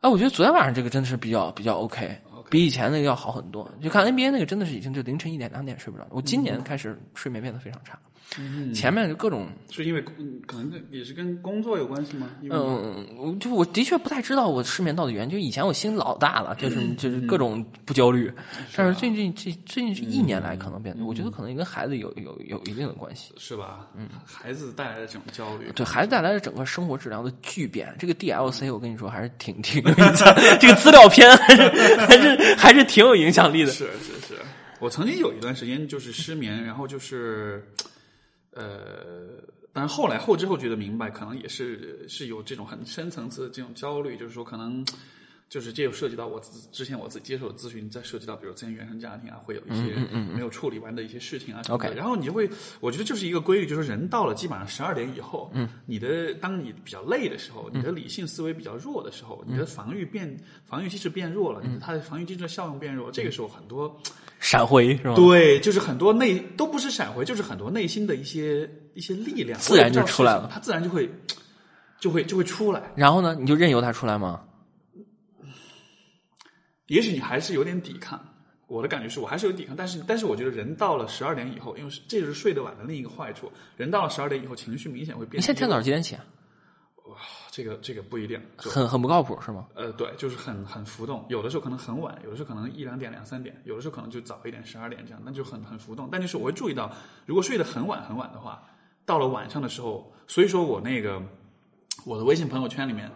[0.00, 3.70] 啊，我觉得昨天晚上这个真的是比较比较 OK，比以前那个要好很多。
[3.82, 7.98] 就看 NBA 那个真的是已经就凌晨一点两点睡不着，我今年开始睡眠变得非常差，
[8.74, 12.28] 前面就各种是因为嗯可能也是跟工作有关系吗？
[12.42, 15.30] 嗯，我就我的确不太知道我失眠到底原因。
[15.30, 18.32] 就以前我心老大了，就是就是各种不焦虑，
[18.74, 23.32] 但是最近这最近这一年来可能变得，我觉得可能也跟孩子有有有一定的关系。
[23.36, 23.86] 是吧？
[23.96, 31.68] 嗯，孩子带来的这种焦虑，对孩子带来的整个生活质量的巨变，这个 DLC 我跟你说还是挺挺有影响， 这个资料片还是
[31.98, 33.70] 还是还是挺有影响力的。
[33.70, 34.40] 是是是，
[34.80, 37.64] 我曾经有一段时间就是失眠，然后就是，
[38.54, 39.42] 呃，
[39.72, 44.84] 但是后来后知后觉的明白，可能也是是有这种很深层次的这种焦虑，就是说可能。
[45.46, 49.94] 就是这又涉及到我自之前我自己接受的咨询，再涉及到比如之前原生家庭啊，会有一些
[50.34, 51.86] 没有处理完的一些事情啊什么的。
[51.90, 52.48] OK 然后你就会，
[52.80, 63.96] 我觉得就是一个规律，就是人到了基本上十二点以后，嗯，你的当你比较累的时候，你的理性思维比较弱的时候，你的防御变防御机制变弱了，你的它的防御机制的效用变弱，这个时候很多。
[64.44, 65.14] 闪回是吧？
[65.14, 71.10] 对，就是很多内都不是闪回，就是很多内心的一些一些力量，自然就出来了我也不知道是什么它自然就会
[71.98, 72.92] 就会就会出来。
[72.94, 74.42] 然后呢，你就任由它出来吗？
[76.88, 78.22] 也许你还是有点抵抗，
[78.66, 85.40] 我的感觉是我还是有抵抗，但是但是我觉得人到了十二点以后，因为这就是睡得晚的另一个坏处，人到了十二点以后情绪明显会变。
[85.40, 86.24] 你现在天早上几点起啊？
[87.50, 89.66] 这个这个不一定，很很不靠谱是吗？
[89.74, 96.08] 呃，对，就是很很浮动，有的时候可能很晚，有的时候可能一两点、两三点，有的时候可能就早一点，十二点这样，那就很很浮动。
[96.10, 96.90] 但就是我会注意到，
[97.26, 98.62] 如果睡得很晚很晚的话，
[99.04, 101.22] 到了晚上的时候，所以说我那个
[102.04, 103.10] 我的微信朋友圈里面，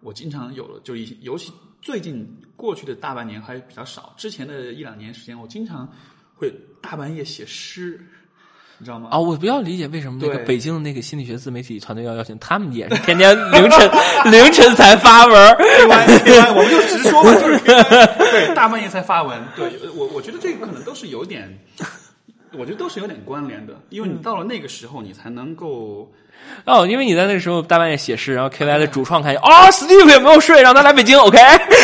[0.00, 2.26] 我经常有了，就一尤其最近
[2.56, 5.86] 过去的大半年还比较少，之前的一两年时间，我经常
[6.34, 6.52] 会
[6.82, 8.04] 大半夜写诗，
[8.84, 9.08] 你知道吗？
[9.10, 13.90] 啊，我比较理解为什么那个北京的那个心理学自媒体团队要邀请他们，也是天天凌晨
[14.30, 15.56] 凌晨才发文儿。
[15.56, 21.58] K Y K Y，我们就直说吧，就是对，大半夜才发文，对我我觉得这个可能都是有点，
[22.52, 26.12] 我觉得都是有点关联的，因为你到了那个时候，你才能够。
[26.66, 30.60] 哦，因为你在那个时候大半夜写诗，然后 K Y 的主创看见，哦，Steve 也没有睡？
[30.60, 31.38] 让他来北京，OK？
[31.38, 31.76] 对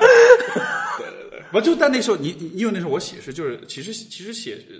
[0.98, 4.74] 对对，我就在那时候你你因为那时候我写诗就是其实其实写，呃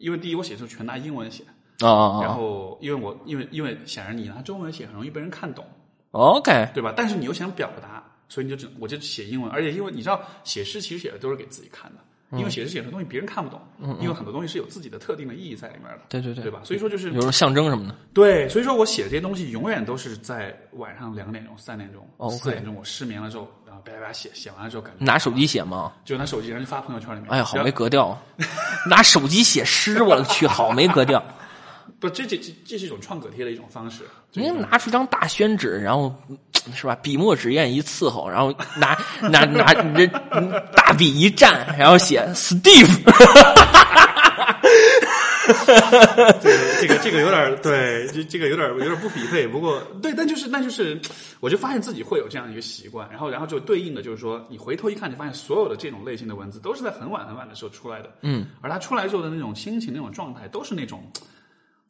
[0.00, 1.44] 因为第一我写的时候全拿英文写，
[1.80, 5.64] 啊然后因为我因为因为显然你拿中文写很容易被人看懂
[6.10, 6.92] ，，OK，对吧？
[6.96, 12.00] 但是你又想表达，所以你就只我就写英文，而且因为你知道写诗其实写的都是给自己看的，
[12.32, 13.60] 因为写诗写的东西别人看不懂，
[14.00, 16.60] 因为很多东西是有自己的特定的意义在里面的，对对对对吧？
[16.62, 17.94] 所以说就是有时候象征什么的。
[18.12, 25.92] 对，所以说我写这些东西永远都是在晚上两点钟、三点钟、哦四点钟，我失眠了之后，然后叭叭叭写，写完了之后感觉拿手机写吗？
[26.04, 27.30] 就拿手机，然后就发朋友圈里面。
[27.30, 28.20] 哎呀，好没格调啊！
[28.90, 31.22] 拿手机写诗，我的去，好没格调。
[32.00, 34.04] 不，这这这这是一种创可贴的一种方式。
[34.32, 36.14] 您拿出一张大宣纸，然后
[36.74, 36.94] 是吧？
[36.96, 38.96] 笔墨纸砚一伺候，然后拿
[39.28, 40.06] 拿拿这
[40.76, 42.86] 大笔一蘸，然后写 Steve。
[45.48, 49.46] 这个这个这个有点儿对，这这个有点儿有点儿不匹配。
[49.46, 51.00] 不过对，但就是那就是，
[51.40, 61.02] 我就发现自己会有这样一个习惯，然后然后就对应的就是说，你回头一看，你发现所有的这种类型的文字都是在很晚很晚的时候出来的，嗯，而它出来之后的那种心情、那种状态，都是那种，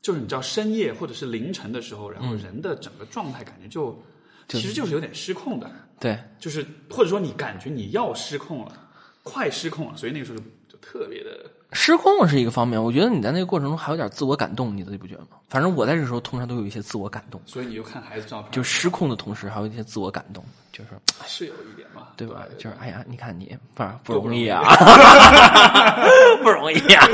[0.00, 4.02] 就是你知道深夜或者是凌晨的时候，然后人的整个状态感觉就，
[4.48, 5.70] 其实就是有点失控的，
[6.00, 8.90] 对，就是或者说你感觉你要失控了，
[9.22, 11.30] 快失控了，所以那个时候就就特别的。
[11.72, 15.36] 失控是一个方面，我觉得你在那个过程中还有点自我感动，你自己不觉得吗？
[15.50, 20.90] 反正我在这时候通常都有一些自我感动，所以你就看孩子照片，就失控的同时还有一些自我感动，就是
[21.26, 22.46] 是有一点嘛，对吧？
[22.48, 24.62] 对就是哎呀，你看你不是不容易啊，
[26.42, 27.06] 不容易啊。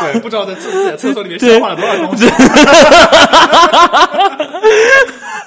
[0.00, 2.26] 对，不知道在自己的厕所里面 消化了多少东西。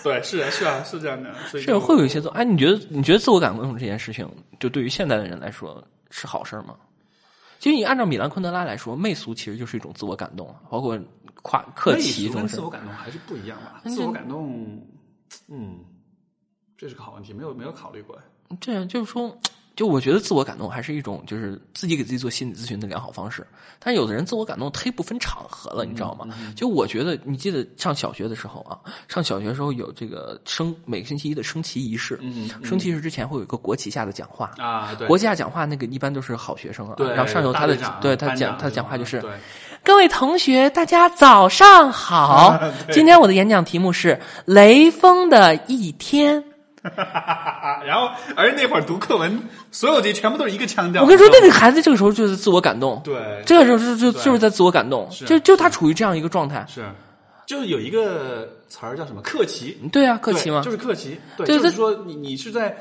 [0.01, 4.25] 对，是啊，是啊，是这样的，所以是会有一些自哎，你觉得你觉得自我感动这件事情，
[4.61, 6.73] 就对于现在的人来说是好事儿吗？
[7.59, 10.97] 其实你按照米兰昆德拉来说，媚俗其实就是一种自我感动，包括
[11.43, 12.61] 夸克媚奇这种事俗跟自。
[12.61, 13.81] 我感动还是不一样吧？
[13.83, 14.81] 嗯自我感动，
[15.49, 15.79] 嗯，
[16.77, 18.17] 这是个好问题，没有没有考虑过。
[18.61, 19.37] 这样就是说，
[19.79, 23.47] 就我觉得自我感动还是一种就是自己给自己做心理咨询的良好方式。
[23.79, 26.35] 但是有的人自我感动忒不分场合了，你知道吗？
[26.53, 28.75] 就我觉得，你记得上小学的时候啊，
[29.07, 34.51] 上小学的时候有这个升每个星期一的升旗仪式，嗯升旗仪式之前会有一个国旗下的讲话。
[34.57, 39.23] 啊，对，国旗下讲话那个一般都是好学生啊，然后上有他的对他讲他的讲话就是
[39.81, 42.61] 各位同学，大家早上好。
[42.91, 46.43] 今天我的演讲题目是雷锋的一天。
[46.83, 51.01] 啊， 然后而那会儿读课文，所有这全部都是一个腔调。
[51.03, 56.65] 我跟你说，那个孩子这个时候就是自我感动，对，这个时候就就就是在自我感动，是就就他处于这样一个状态。
[56.67, 56.85] 是，
[57.45, 60.61] 就是有一个词儿叫什么克奇，对啊，客气吗？
[60.63, 62.77] 就是克奇，就是说你你是在。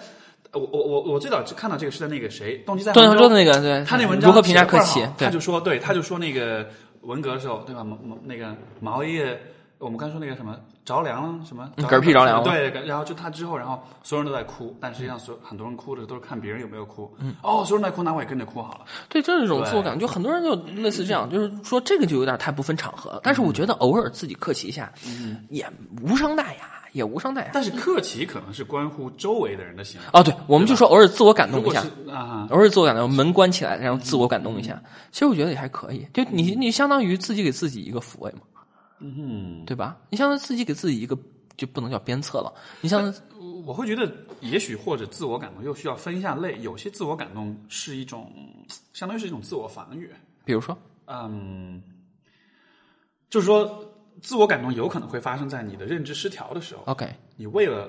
[0.54, 5.26] 我我我我最早看到这个是在那个谁，动机在段杭州的那个，对，他那文章如何评价客气写得倍儿好？
[5.26, 6.66] 他就说，对，他就说那个
[7.02, 7.84] 文革的时候，对吧？
[7.84, 9.40] 毛毛那个毛爷爷，
[9.78, 17.12] 我们刚说那个什么着凉了，什么嗯嗝屁着凉了对，然后就他之后，然后所有人都在哭，但实际上所很多人哭的都是看别人有没有哭。
[17.18, 18.80] 嗯，哦，所有人在哭，那我也跟着哭好了。
[19.08, 23.20] 对，这是一种自我感，就很多人就类似这样，就是说这个就有点太不分场合了。
[23.22, 24.92] 但是我觉得偶尔自己客气一下，
[25.48, 25.64] 也
[26.02, 26.60] 无伤大雅，
[26.92, 27.50] 也无伤大雅。
[27.52, 30.06] 但是客气可能是关乎周围的人的行为。
[30.12, 34.82] 哦，对，我们就说偶尔自我感动一下，啊，偶尔自我感动，门关起来，然后自我感动一下。
[35.12, 38.40] 其实我觉得也还可以，就你你相当于自己给自己一个抚慰嘛，
[39.00, 39.96] 嗯，对吧？
[40.10, 41.16] 你相当于自己给自己一个，
[41.56, 43.12] 就不能叫鞭策了，你像
[43.64, 48.32] 我会觉得，也许或者自我感动又需要分一下类，有些自我感动是一种，
[48.92, 50.10] 相当于是一种自我防御。
[50.44, 50.76] 比如说，
[51.06, 51.82] 嗯，
[53.28, 53.84] 就是说，
[54.22, 56.82] 自我感动有可能会发生在你的认知失调的时候。
[56.86, 57.88] OK 你为了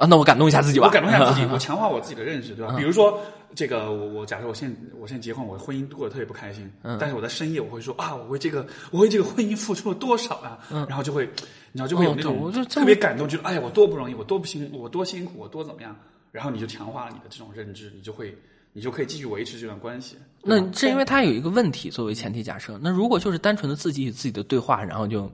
[0.00, 2.74] 啊，那我感动一下自己吧，我感动一下自己， 我强化我自己的认识，对吧？
[2.74, 3.20] 比如说，
[3.54, 11.26] 这个我我假设我现我现在结婚，我婚姻过得特别不开心，但是我在深夜我会说啊，我为这个我为这个婚姻付出了多少啊，然后就会，
[11.72, 15.94] 你知道就会有那哦对我种就特别感动，觉得哎呀我多不容易，我多不辛我多辛苦，我多怎么样，
[16.32, 18.34] 然后你就强化了你的这种认知，你就会
[18.72, 20.16] 你就可以继续维持这段关系。
[20.42, 22.78] 那是因为他有一个问题作为前提假设。
[22.80, 25.30] 那如果就是单纯的自己与自己的对话，然后就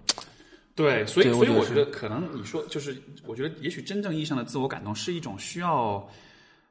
[0.77, 6.07] 对，所以所以我觉得可能你说就是，我觉得也许真正意义上的自我感动是一种需要，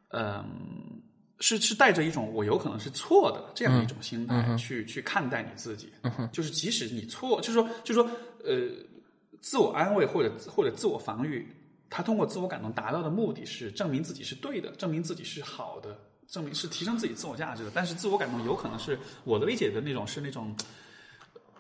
[0.10, 0.46] 嗯、
[1.40, 5.92] 是是带着一种我有可能是错的这样一种心态去、去看待你自己，
[6.32, 8.10] 就是即使你错，就是说就是说
[8.46, 8.70] 呃，
[9.42, 11.46] 自我安慰或者或者自我防御，
[11.90, 16.00] 他通过自我感动达到的目的是证明自己是对的，证明自己是好的。
[16.28, 20.56] 证明是提升自己自我价值的，但是自我感动有可能是我的理解的那种是那种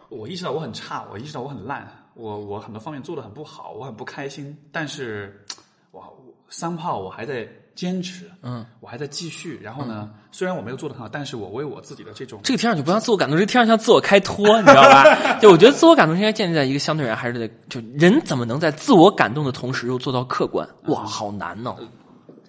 [0.09, 5.45] 我意识到我很差，我意识到我很烂，我我很多方面做的很不好，我很不开心，但是
[5.91, 9.59] 我我三炮我还在坚持，嗯，我还在继续。
[9.61, 15.37] 然后呢，虽然我没有做的很好，但是我为我自己的这种这个听上去不像自我感动，这个听上去像自我开脱，你知道吧？
[15.41, 20.67] 就我觉得自我感动应该建立在一个相对而言还是得，就人怎么能在自我感动的同时又做到客观？
[20.85, 21.75] 哇，好难呢、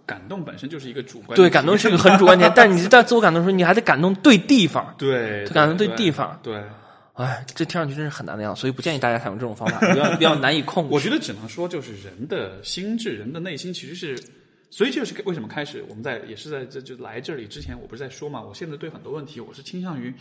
[0.06, 4.94] 感动本身就是一个主观，对，感动是个很主观点， 但是你在自我感动的时候，你还得感动对地方。
[4.96, 6.62] 对，感动对对地方，对。
[7.16, 10.90] 哎，这听上去真是很难的样子，所以不建议大家采用这种方法，比较比较难以控制。
[10.94, 14.22] 我觉得只能说，就是人的心智、人的内心其实是，
[14.70, 20.12] 所以这就是为什么开始我们在也是在这就来这里之前，我不是在说嘛，我现在对很多问题，我是倾向于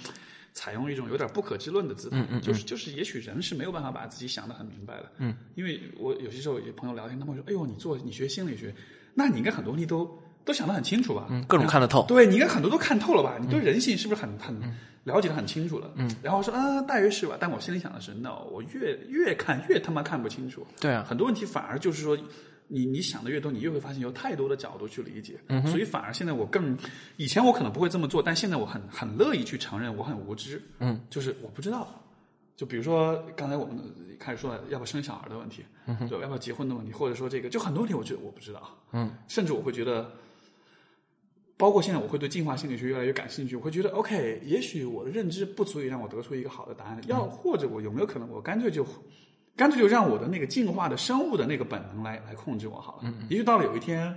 [0.54, 8.74] 采用一种有点不可知论的姿态，就是就是也许人是没有办法把自己想得很明白的，嗯，因为我有些时候有朋友聊天，他们会说，哎呦，你做你学心理学，
[9.14, 12.06] 那你应该很多问题都都想得很清楚吧，嗯，各种看得透。
[12.08, 13.36] 对你应该很多都看透了吧？
[13.42, 14.56] 你对人性是不是很很
[15.04, 15.92] 了解的很清楚了？
[15.96, 17.36] 嗯，然后说啊，大约是吧。
[17.40, 20.66] 但我心里想的是，no，我越越看越他妈看不清楚。
[20.80, 22.18] 对啊，很多问题反而就是说，
[22.68, 25.40] 你你想的越多，你越会发现有太多的角度去理解。
[25.48, 26.78] 嗯，所以反而现在我更，
[27.18, 30.62] 以前我可能不会这么做，但现在我很很乐意去承认我很无知。
[30.80, 31.88] 嗯，就是我不知道。
[32.56, 33.78] 就比如说刚才我们
[34.18, 38.76] 开始说的要不要生小孩的问题，嗯、对吧，要不要结婚的问题，或者说这个，就很多问题我觉得我不知道。
[38.94, 40.10] 嗯，甚至我会觉得。
[41.58, 43.56] 包括现在，我会对进化心理学越来越感兴趣。
[43.56, 47.02] 我会觉得，OK，也许我的认知不足以让我得出一个好的答案。
[47.08, 48.86] 要或者我有没有可能，我干脆就，
[49.56, 53.14] 干脆就让我的那个进化的生物的那个本能来来控制我好了。
[53.30, 54.14] 也许到了有一天，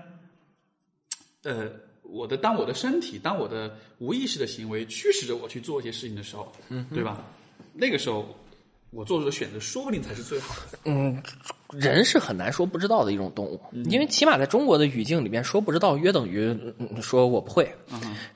[1.45, 1.70] 呃，
[2.03, 7.24] 我的当我的身体，当我的无意识的行为驱使着我去做一些事情的时候，嗯，对吧？
[7.72, 8.34] 那个时候，
[8.91, 10.78] 我做出的选择说不定才是最好的。
[10.84, 11.22] 嗯，
[11.72, 13.61] 人是很难说不知道的一种动物，
[13.91, 17.70] 因为起码在中国的语境里边，说不知道约等于嗯说我不会。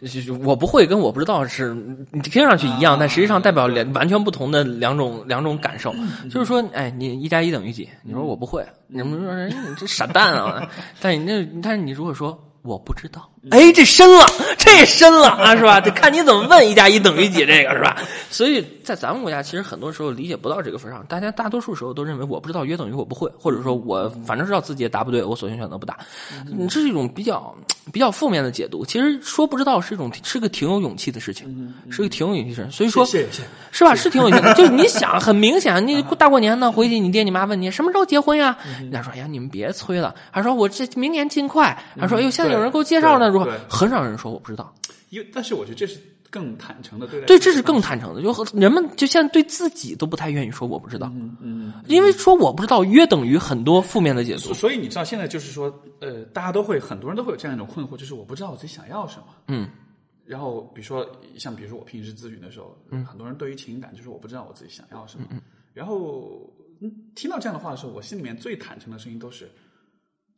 [0.00, 1.74] 就是我不会跟我不知道是
[2.11, 5.94] 你听上去一样，但实际上代表两完全不同的两种两种感受。
[6.30, 7.88] 就是说，哎，你一加一等于几？
[8.03, 10.70] 你说我不会，你们说人你这傻蛋啊！
[11.00, 12.38] 但你那但是你如果说。
[12.62, 14.24] 我不知道，哎，这深了，
[14.56, 15.80] 这深了啊，是吧？
[15.80, 17.96] 得看你怎么问，一加一等于几，这个是吧？
[18.30, 25.98] 所以在咱们国家，其实很多时候理解不到这个份上，大家大多数时候都认为我不知道约等于我不会，或者说我反正知道自己也答不对，我索性选择不答。
[26.46, 27.52] 嗯，这是一种比较
[27.91, 28.85] 比较负面的解读。
[28.85, 32.70] 其实说不知道是一种是个挺有勇气的事情，是个挺有勇气的事情。
[32.70, 33.95] 所以说，谢谢，是吧？
[33.95, 34.55] 是挺有勇气的。
[34.55, 38.57] 就是你想，很明显，你大过年的，回去你爹你妈问你什么时候结婚呀？
[38.78, 40.14] 人家说，哎呀，你们别催了。
[40.30, 41.76] 还说我这明年尽快。
[41.99, 43.51] 还说，哎呦，现在有人给我介绍呢，如何？
[43.68, 44.72] 很少人说我不知道。
[45.11, 45.99] 因为，但是我觉得这是
[46.33, 47.26] 更坦诚的对待。
[47.26, 48.22] 对，这是更坦诚的。
[48.22, 54.55] 就和人们就现在对自己都不太愿意说我不知道，嗯嗯，因为说我不知道约等于很多负面的解读。
[54.55, 55.70] 所以你知道，现在就是说，
[56.01, 59.26] 呃，大家都会，很多人都会有这样一种困惑，就是我不知道我自己想要什么。
[59.49, 59.68] 嗯。
[60.24, 61.07] 然后，比如说，
[61.37, 65.26] 像比如说我平时咨询的时候，嗯，很多人对于情感就是我不知道我自己想要什么。
[65.28, 65.41] 嗯。
[65.74, 69.51] 然后，嗯，听到这样的话的时候，我心里面最坦诚的声音都是，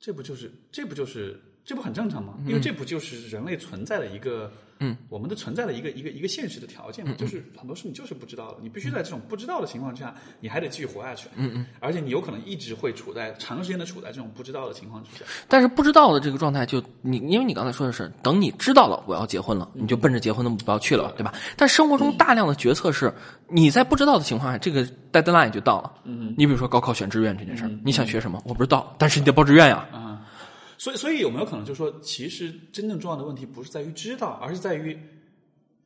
[0.01, 1.41] 这不就是，这不就是。
[1.65, 2.35] 这不很正常吗？
[2.47, 7.15] 因为这不就是人类存在的一个，嗯，我们的存在的一个一个一个现实的条件嘛？
[7.17, 11.27] 就是很多事你就是不知道的，你必须在这种不知道的情况下，你还得继续活下去。
[11.37, 15.25] 嗯嗯，而且你有可能一直会处在长时间的处在这种不知道的情况之下。
[15.49, 21.33] 但是不知道的这个状态，就你因为你刚才说的是，等你知道了我要结婚了，你就奔着结婚的目标去了，对吧？
[21.57, 23.11] 但生活中大量的决策是
[23.49, 25.91] 你在不知道的情况下，这个 deadline 就到了。
[26.05, 28.43] 嗯，你比如说高考选志愿这件事儿，你想学什么？
[28.45, 29.89] 我不知道，但是你得报志愿呀。
[29.91, 30.04] 啊。
[30.85, 34.95] 所以，所以有没有可能就是说，其实真正重要的问题不是在于知道，而是在于，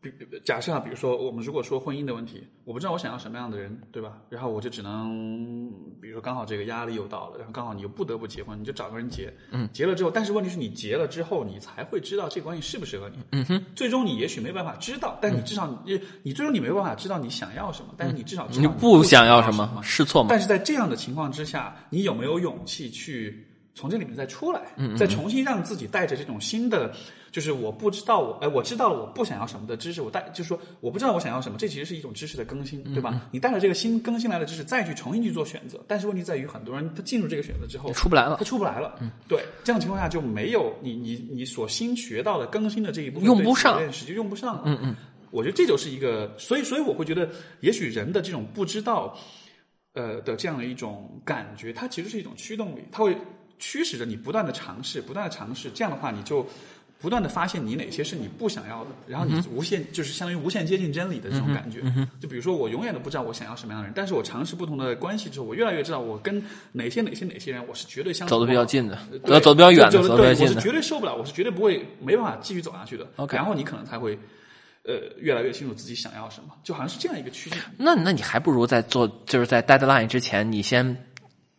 [0.01, 0.11] 比
[0.45, 4.19] 假设啊，比如说我们如果说婚姻的问题，我不知道我想要什么样的人，对吧？
[4.29, 5.71] 然后我就只能，
[6.01, 20.29] 比如说刚好这个压力又到了，然后刚好你又不得不结婚，你就找个人结，嗯，结了之后，但是问题是你结了之后，你才会知道这个关系适不适合你，嗯哼，最终你也许没办法知道，但你至少你你最终你没办法知道你想要什么，但是你至少知道你不想要什么，试错吗？
[20.29, 23.45] 但是在这样的情况之下，你有没有勇气去？
[23.79, 26.93] 从这里面再出来，嗯再重新让自己带着这种新的，
[27.31, 33.12] 就是我不知道我，哎，我知道了我不想要什么的知识，我带就是说我不知道我想要什么，这其实是一种知识的更新，对吧？
[33.14, 44.97] 嗯你带着这个新更新来的知识，再去重新去做选择，但是问题在于很多人他进入这个选择之后出不来了，他出不来了，嗯，对，这样情况下就没有你你你所新学到的更新的这一部分用不上，实际用不上了，嗯嗯，
[45.31, 49.16] 我觉得这就是一个，所以所以我会觉得，也许人的这种不知道。
[49.95, 53.16] 呃的这样的一种感觉，它其实是一种驱动力，它会
[53.59, 55.71] 驱使着你不断的尝试，不断的尝试。
[55.75, 56.47] 这样的话，你就
[57.01, 61.81] 不断的发现你哪些是你不想要的，然后你无限、就是相当于无限接近真理的这种感觉。
[62.21, 66.43] 就比如说，我永远都不知道我想要什么样的人，但是我尝试不同的关系之后，我越来越知道我跟
[66.73, 70.55] 哪些哪些哪些人我是绝对相走的比较近的，呃，走得比较远的，走得比较近的。
[70.55, 73.07] 我是绝对受不了，我是绝对不会没办法继续走下去的。
[73.31, 74.19] 然后你可能才会
[74.83, 77.57] 呃越来越清楚自己想要什么，就好像是这样一个趋势。
[77.77, 80.97] 那那你还不如在做，就是在 deadline 之前，你先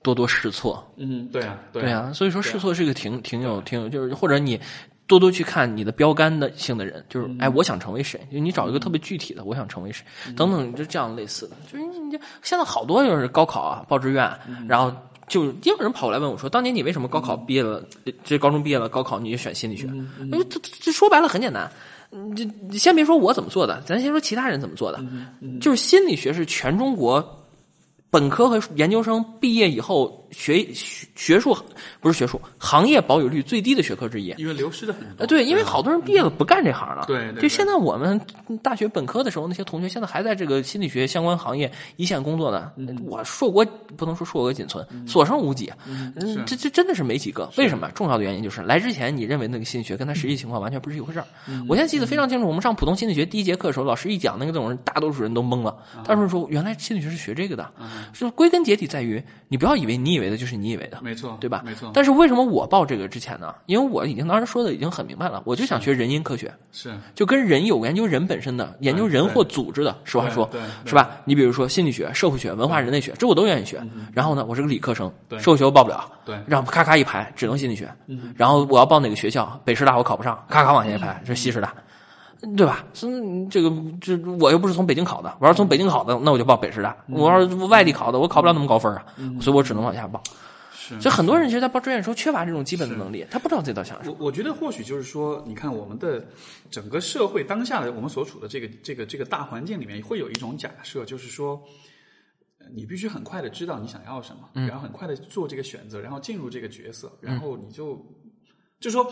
[0.02, 0.86] 多多试错。
[0.98, 4.60] 嗯，对啊，对对啊，所以说试错是一个挺挺有挺有，就是或者你
[5.08, 7.38] 多多去看你的标杆的性的人，就是嗯。
[7.40, 10.36] 哎，我想成为谁，就你找一个特别具体的，我想成为谁，嗯。
[10.36, 14.66] 等等，就这样类似的，就是你就现在好多就是高考啊，报志愿，嗯。
[14.68, 14.96] 然后。
[15.28, 17.84] 就也有人跑过来问我说：“当年你为什么高考毕业了，
[18.24, 21.72] 这高中毕业了，高考你就选心理学？”嗯因为这这这说白了很简单，
[22.12, 24.98] 嗯这你先别说我怎么做的，咱先说其他人怎么做的，
[25.40, 25.60] 嗯。
[25.60, 27.39] 就是心理学是全中国
[28.12, 31.58] 本科和研究生毕业以后学学学术
[32.00, 34.34] 不是学术行业保有率最低的学科之一。
[34.38, 35.10] 因为流失的很多。
[35.20, 37.06] 呃，对，因为好多人毕业了不干这行了。
[37.08, 38.20] 对就现在我们
[38.62, 43.66] 大学本科的时候，那些同学现在还在这个心理学相关行业一线工作呢，嗯我硕果
[43.98, 45.72] 不能说硕果仅存，所剩无几。
[45.88, 47.50] 嗯是，这这真的是没几个。
[47.58, 47.90] 为什么？
[47.96, 51.26] 重要的原因就是来之前你认为那个心理学跟他实际情况完全不是一回事儿。
[51.48, 55.72] 嗯我现在记得非常清楚，我们上普通心理学第一节课的时候，老师一讲那个内容，大多数人都懵了。
[55.96, 57.72] 啊他们说，原来心理学是学这个的，
[58.14, 61.00] 是归根结底在于你不要以为你以为的就是你以为的。
[61.02, 61.64] 没错，对吧？
[61.66, 63.56] 没错，但是为什么我报这个之前呢？
[63.66, 69.98] 因为我已经当时说的已经很明白了，我就想学人因科学，是就跟人有研究人本身的、研究人或组织的。
[70.04, 70.48] 实话说
[70.86, 71.10] 是吧？
[71.26, 73.82] 你比如说心理学、社会学、文化人类学，这我都愿意学。
[74.14, 77.90] 然后呢，我是个理科生，对社会学我报不了，对让咔咔一排，只能心理学。
[78.36, 81.74] 然后我要报哪个学校，北师大我考不上，咔咔往前一排，这是西师大。
[82.56, 82.86] 对吧？
[82.94, 83.70] 所以这个
[84.00, 89.06] 这我又不是从北京考的，我要是从北京考的，那我就报北师大；我要是外地考的，我考不了那么高分啊，
[89.42, 90.24] 所以我只能往下报。
[90.72, 91.00] 是。
[91.02, 94.16] 所以很多人其实，在报志愿的时候缺乏这种基本的能力，他不知道自己到底想什么。
[94.18, 96.26] 我我觉得或许就是说，你看我们的
[96.72, 101.62] 整个社会当下的我们所处的这个这个这个大环境里面，会有一种假设，就是说，
[102.60, 108.02] 呃你必须很快的知道你想要什么，然后很快的做这个选择，然后进入这个角色，然后你就
[108.80, 109.12] 就说。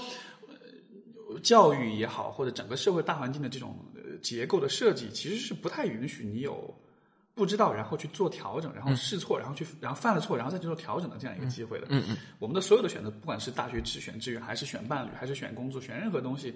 [1.30, 6.74] 呃教育也好，或者整个社会大环境的这种呃结构的设计，其实是不太允许你有
[7.36, 11.86] 不知道，然后去做调整，然后试错，然后去然后犯了错，然后再去做调整的这样一个机会的。
[11.90, 16.52] 嗯嗯，我们的所有的选择，不管是大学只选志愿，还是选伴侣，还是选工作，选任何东西，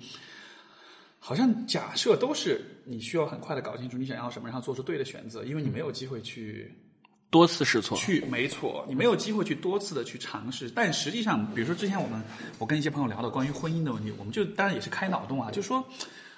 [1.19, 6.73] 好像假设都是你需要很快的搞清楚你想要什么，然后做出对的选择，因为你没有机会去
[7.31, 10.69] 多次试错，去，没错，你没有机会去多次的去尝试。
[10.69, 12.21] 但实际上，比如说之前我们
[12.59, 15.81] 我跟一些朋友聊的关于婚姻的问题，我们就当然也是开脑洞啊，就说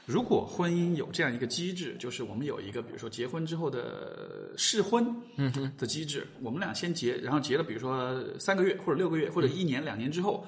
[0.06, 5.04] 如果婚姻有这样一个机制，就是我们有一个比如说结婚之后的试婚
[5.38, 10.46] 嗯的机制，我们俩先结，然后结了比如说三个月或者六个月或者一年两年之后，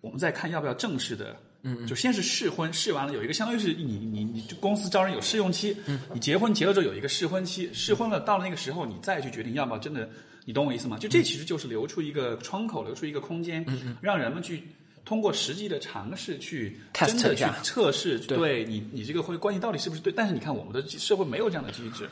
[0.00, 1.36] 我们再看要不要正式的。
[1.62, 6.00] 嗯，就先是试婚，试完了有一个相当于是你你你就公司招人有试用期，嗯。
[6.14, 10.08] 你结婚结了之后有一个试婚期，试婚了到了那个时候你再去决定要不要真的，
[10.44, 10.96] 你懂我意思吗？
[10.98, 14.62] 就这其实就是留出一个窗口，留出一个空间，嗯让人们去
[15.04, 18.64] 通过实际的尝试去真的去测试，对。
[18.64, 20.12] 你你这个婚关系到底是不是对？
[20.12, 22.08] 但是你看我们的社会没有这样的机制，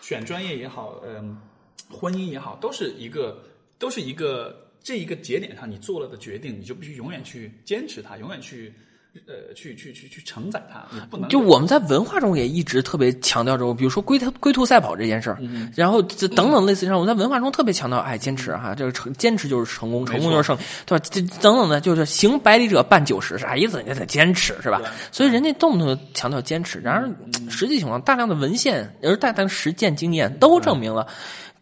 [0.00, 1.36] 选专业也好，嗯，
[1.90, 3.42] 婚姻也好，都是一个
[3.78, 8.74] 都是一个这一个节点上你做了的决定，你就必须永远去坚持它，永远去
[9.26, 15.38] 呃去去去去承载它，你不能就我们在文化中也一直特别强调这个，比如说龟兔龟兔赛跑这件事儿，
[15.74, 21.04] 然后这等等类似上，我们在文化中特别强调，哎，坚持哈，这个成坚持就是成功，成功就是胜利，对吧？
[21.10, 23.82] 这等等的，就是行百里者半九十，啥意思？
[23.86, 24.82] 你得坚持是吧？
[25.12, 27.08] 所以人家动不动就强调坚持，然而
[27.50, 31.06] 实际情况，大量的文献而大量的实践经验都证明了。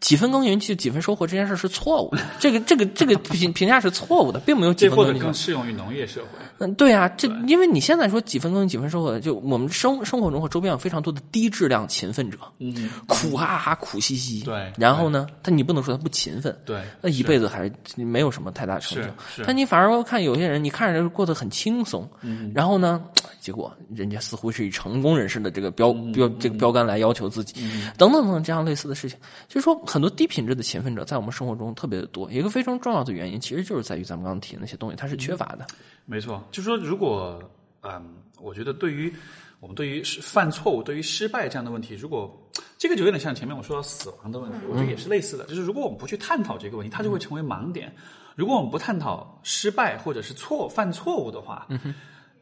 [0.03, 6.29] 几分耕耘就几分收获这件事是错误的， 这个这个这个评评价是错误的，并没有几这或者分耕耘更适用于农业社会。
[6.59, 17.73] 嗯，对啊，这因为你现在说几分耕耘几分收获，就我们生生活中和周边有非常多的低质量勤奋者，嗯，苦哈哈苦兮兮，对然后呢，他你不能说他不勤奋，对那一辈子还是
[18.05, 19.05] 没有什么太大成就。
[19.05, 19.45] 是是。
[19.47, 23.03] 但你反而看有些人，你看着过得很轻松，嗯，然后呢，
[23.43, 27.55] 结果人家似乎是以成功人士的这个标标这个标杆来要求自己，
[27.99, 29.19] 等等等等这样类似的事情，
[29.49, 35.67] 就是说很多低品质的勤奋者在我们生活中特别的多，一个非常重要的原因，其实就是在于咱们刚刚提的那些东西，它是缺乏的。
[36.05, 37.43] 没错，就说如果
[37.81, 39.13] 嗯，我觉得对于
[39.59, 42.33] 我们对于失犯错误、对于失败这样的问题，如果
[42.79, 45.45] 这个就有点像前面我说到死亡的问题，我觉得也是类似的。
[45.47, 47.93] 就是如果我们不去探讨这个问题，它就会成为盲点。
[48.37, 51.67] 如果我们不探讨失败或者是错犯错误的话，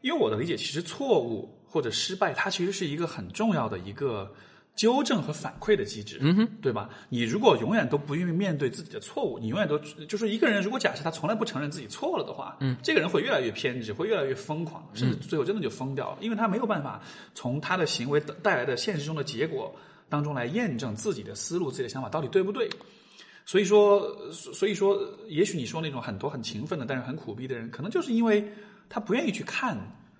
[0.01, 4.31] 因为我的理解，其实错误或者失败，它其实是一个很重要的一个
[4.75, 6.89] 纠正和反馈的机制，嗯哼，对吧？
[7.09, 17.01] 你如果永远都不愿意面对自己的错误，你永远都就是一个人，如果假设他从来不承认自己错了的话，嗯，这个人会越来越偏执，会越来越疯狂，甚至最后真的就疯掉了，因为他没有办法
[17.35, 19.73] 从他的行为带来的现实中的结果
[20.09, 22.69] 当中来验证自己的思路、自己的想法到底对不对。
[23.43, 28.47] 所以说，所以说，也许你说那种很多很勤奋的，但是很苦逼的人，可能就是因为
[28.91, 29.75] 他不愿意去看。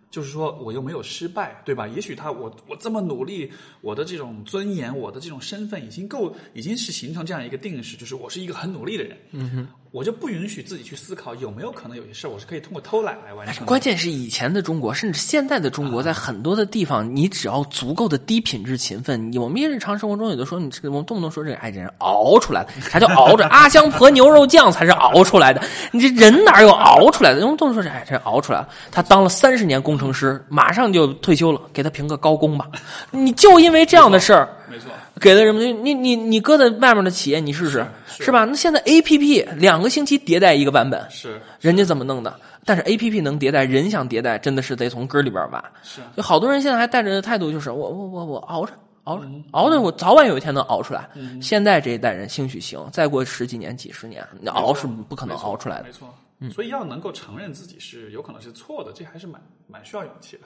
[0.09, 1.87] 就是说，我又没有失败，对吧？
[1.87, 3.49] 也许他我我这么努力，
[3.79, 9.17] 我的这种尊严，我的这种身份已经够，已经是形成这样一个定式，就是我是一个很努力的人。
[9.31, 9.67] 嗯哼。
[9.91, 13.65] 我就不允许自己去思考有没有可能有些事儿我是可以通过偷懒来完成。
[13.65, 23.45] 关键是以前的中国，甚至现在的中国，在很多的地方，你只要足够的低品质勤奋，我们日常生活中有的时候，你这个我们动不动说这个，哎，这人熬出来的，啥叫熬着？
[23.51, 25.61] 阿香婆牛肉酱才是熬出来的，
[25.91, 27.41] 你这人哪有熬出来的？
[27.41, 28.69] 我们动不动说这，哎，这熬出来了。
[28.93, 32.65] 他当了三十年工程师，马上就退休了，给他评个高工吧。
[33.11, 34.47] 你就因为这样的事儿。
[34.69, 34.89] 没错，
[35.19, 35.61] 给了什么？
[35.61, 38.45] 你你你搁在外面的企业，你试试，是吧？
[38.45, 42.39] 那现在 A P P 两个星期迭代一个版本，是人家怎么弄的？
[42.65, 45.63] 但是 A P P 能迭代，人想迭代，真的是得从根里边挖。
[45.83, 51.09] 是，就好多人现在还带着态度，就是我我我我熬着熬着熬着，我早晚有一天能熬出来。
[51.41, 55.83] 现在这一代人兴许行，再过十几年、几十年，你熬是不可能熬出来的。
[55.83, 56.07] 没错。
[56.51, 60.43] 所以要能够承认自己是有可能是错的，这还是蛮蛮需要勇气的。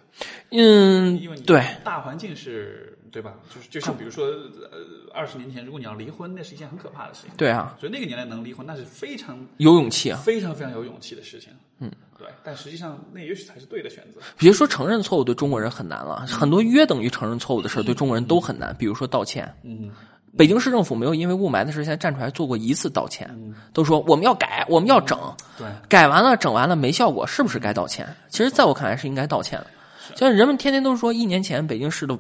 [0.52, 3.34] 嗯，因为对大环境是，对吧？
[3.50, 4.78] 就是就像比如说，呃，
[5.14, 7.32] 二十年前如果你要离婚，那是一件很可怕的事情。
[7.38, 11.50] 对啊，所以那个年代能离婚，那是非常有勇气啊，非常非常有勇气的事情。
[11.80, 11.90] 嗯，
[12.20, 12.28] 对。
[12.44, 14.20] 但实际上，那也许才是对的选择。
[14.38, 18.76] 别说承认错误对中国人很难了，很多约等于承认错误的事儿对中国人都很难。
[18.78, 19.50] 比如说道歉。
[19.64, 19.90] 嗯。
[20.38, 23.34] 北京市政府没有因为雾霾的事现在站出来做过一次道歉，
[23.72, 25.18] 都说我们要改，我们要整，
[25.58, 28.06] 对，改完了整完了没效果，是不是该道歉？
[28.28, 29.68] 其实，在我看来是应该道歉的。
[30.14, 32.20] 像人们天天都说，一年前北京市的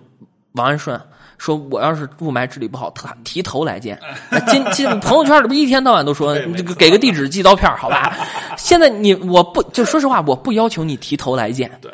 [0.55, 0.99] 王安顺
[1.37, 3.99] 说，我要是雾霾治理不好，他提头来见。
[4.47, 8.15] 今今朋友圈里不一天到晚都说，这个给个地址寄刀片好吧？
[8.57, 11.69] 现在你我不就说实话，我不要求你提头来见。
[11.81, 11.91] 对。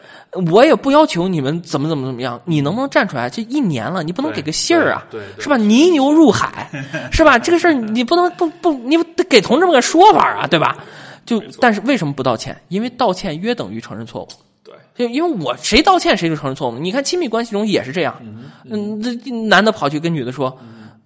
[0.47, 3.29] 我也不要求你们怎么怎么怎么样，你能不能站出来？
[3.29, 5.03] 这一年了，你不能给个信儿啊，
[5.37, 5.57] 是吧？
[5.57, 6.69] 泥牛入海，
[7.11, 7.37] 是吧？
[7.37, 10.77] 这个事儿你不能不不，你得给同志们个说法啊，对吧？
[11.25, 12.55] 就但是为什么不道歉？
[12.69, 14.27] 因为道歉约等于承认错误。
[14.95, 16.77] 对，就因为我谁道歉谁就承认错误。
[16.79, 18.21] 你看亲密关系中也是这样，
[18.65, 20.57] 嗯，这男的跑去跟女的说，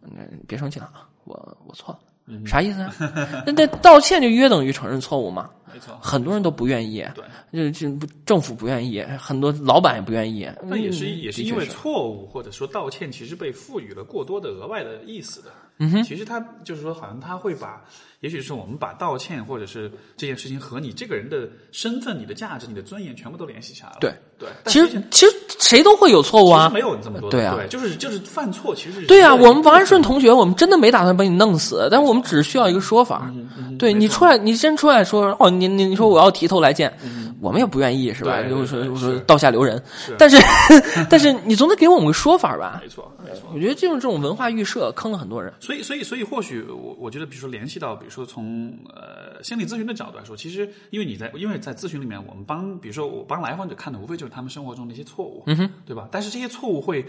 [0.03, 1.97] 嗯别生气了啊，我我错
[2.27, 2.93] 了，啥意思啊？
[3.45, 5.49] 那那道歉就约等于承认错误嘛？
[5.73, 7.05] 没错，很多人都不愿意。
[7.51, 10.49] 对，就就政府不愿意，很多老板也不愿意。
[10.63, 15.49] 那也是也是因为错误，或者说道歉，其实被赋予了过多的额外的意思的。
[15.79, 17.83] 嗯哼，其实他就是说，好像他会把，
[18.25, 23.97] 也许是我们把道歉或者是这件事情和你这个人的身份、你的价值、你的尊严全部都联系起来了。
[24.01, 27.29] 对对，其实其实谁都会有错误啊，没有这么多。
[27.29, 29.35] 对啊，就是就是犯错，其实对啊。
[29.35, 33.31] 我们王安顺同学，我们真的没打算把你弄死，但是我们只需要一个说法。
[33.77, 36.91] 对你出来，你先出来说哦，你你你说我要提头来见，
[37.39, 38.41] 我们也不愿意是吧？
[38.41, 39.81] 就是说说刀下留人，
[40.17, 40.37] 但是
[41.09, 42.79] 但是你总得给我们个说法吧？
[42.81, 45.53] 没错没错，我觉得这种这种文化预设坑了很多人。
[45.59, 56.07] 所以所以所以或许我我觉得，比如说联系到，比如说从呃心理咨询的角度来说，其实因为你在因为在咨询里面，我们帮比如说我帮来访者看的，无非就是他们生活中的一些错误，嗯哼，对吧？
[56.11, 57.05] 但是这些错误会，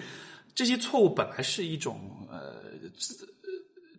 [0.55, 2.01] 这些错误本来是一种
[2.31, 2.55] 呃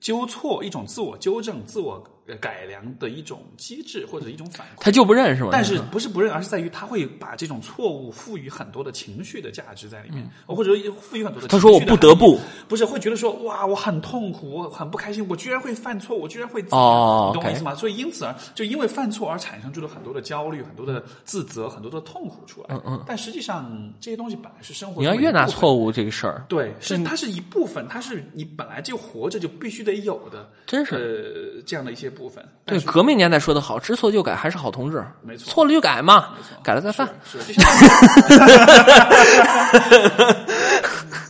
[0.01, 2.03] 纠错，一种自我纠正、自我。
[2.35, 5.49] 改良的一种机制或者一种反馈，他就不认是吗？
[5.51, 11.47] 但是不是不认，而是在于他会把这种错误赋予很多的情绪的价值在里面，或者赋予很多的。
[11.47, 17.73] 他说我不得不，不是会觉得说哇，我很痛苦，我很不开心，我居然会犯错，我居然会哦，你懂我意思吗？
[17.75, 22.67] 所以因此而就因为犯错而产生出了很多的焦虑、很多的自责、很多的痛苦出来。
[22.69, 23.03] 嗯嗯。
[23.07, 23.71] 但实际上
[24.01, 25.01] 这些东西本来是生活。
[25.01, 32.43] 你要越拿错误这个事儿，对，是它是一部分，它是你本来就活着就必须得有的，真是呃这样的一些部分。
[32.65, 32.79] 对。
[32.81, 35.05] 革命年代说的好，知错就改还是好同志。
[35.21, 37.07] 没错，错了就改嘛，改了再犯。
[37.23, 37.39] 是，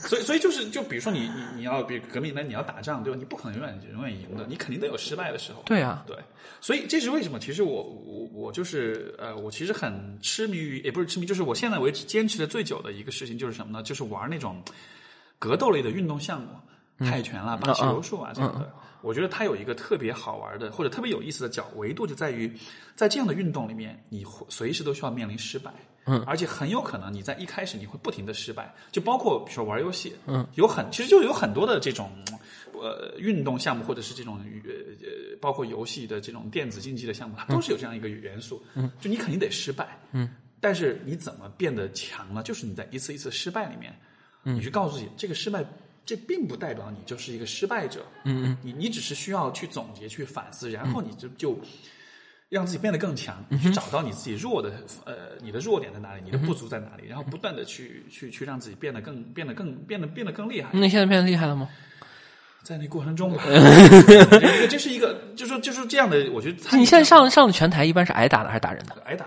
[0.07, 3.19] 所以，所以就是，就比如说你，你你要比革命呢，你要打仗，对吧？
[3.19, 5.61] 你不可能永远永远赢的，你肯定得有失败的时候。
[5.65, 6.15] 对啊，对。
[6.61, 7.37] 所以这是为什么？
[7.37, 13.83] 其实我我我就是呃，我其实很痴迷于，也不是痴迷，就是我现在为止坚持的最久的一个事情就是什么呢？
[13.83, 14.63] 就是玩那种
[15.37, 16.47] 格斗类的运动项目，
[17.05, 18.71] 泰拳啦、巴西柔术啊这样的。
[19.01, 22.51] 我觉得它有一个特别好玩的或者特别有意思的角维度，就在于
[22.95, 25.71] 在这样的运动里面，你随时都需要面临失败，
[26.05, 32.11] 嗯，而且很有可能你在一开始你会不停的失败，就包括比如说玩游戏，嗯，有很其实就有很多的这种
[32.73, 40.29] 呃运动项目或者是这种呃包括游戏的这种电子竞技的项目，它都是有这样一个元素，嗯，就你肯定得失败，嗯，
[40.59, 42.41] 但是你怎么变得强呢？
[42.41, 43.95] 就是你在一次一次失败里面，
[44.41, 45.63] 你去告诉自己这个失败。
[46.07, 48.03] 这并不代表你就是一个失败者。
[48.23, 51.59] 嗯嗯，你你只是需要去总结、去反思，然后你就就
[52.49, 54.71] 让自己变得更强，你去找到你自己弱的
[55.03, 60.69] 呃你的弱点在哪里，你的不足在哪里，然后不断的去去去让自己变得更变得更变得变得更厉害。
[60.73, 61.69] 那你现在变得厉害了吗？
[62.67, 69.01] 在那过程中吧， 这个这是一个，就是就是这样的，我觉得你现在上上的拳台一般是挨打的还是打人的？
[69.05, 69.25] 挨打，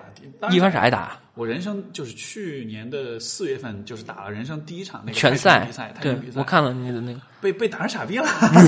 [0.51, 1.19] 一般是挨打。
[1.33, 8.27] 我人生就是去年的四月份，就是打了人生第一场那个拳赛比赛，对比赛，我看了你的那个，被被打成傻逼了。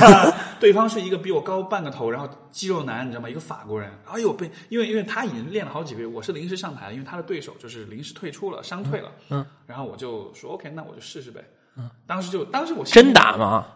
[0.58, 3.28] 对方是一个比我高半个头，然后肌肉男，你知道吗？
[3.28, 3.90] 一个法国人。
[4.10, 9.12] 哎呦，被因为因为他已经练了好几个月，我是临时上台，因为他的对手就是临时退出了，伤退了。
[9.28, 11.44] 嗯，然后我就说 OK，那我就试试呗。
[11.76, 13.66] 嗯，当时就当时我真打吗？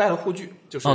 [0.00, 0.88] 带了护具，就是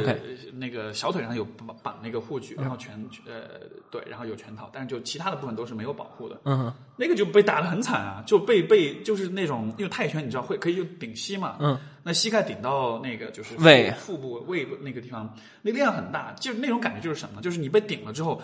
[0.53, 3.60] 那个小腿上有绑绑那个护具，然后拳呃
[3.91, 6.41] 对，然后有拳套，但是就其他的部分都是没有保护的。
[6.45, 15.32] 嗯哼，那个就被打得很惨啊，就被被就是那种，因为泰拳你知道会可以用顶膝嘛，嗯，那膝盖顶到那个就是腹胃腹部胃部那个地方，
[15.62, 17.43] 那力量很大，就是那种感觉就是什么？
[17.43, 18.41] 就是你被顶了之后。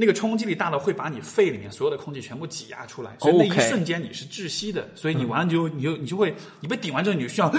[0.00, 7.52] 那个冲击力大到会把你肺里面所有的空气全部挤压出来，所以那一瞬间你是窒息的，所以你完了就你就你就会你被顶完之后你就需要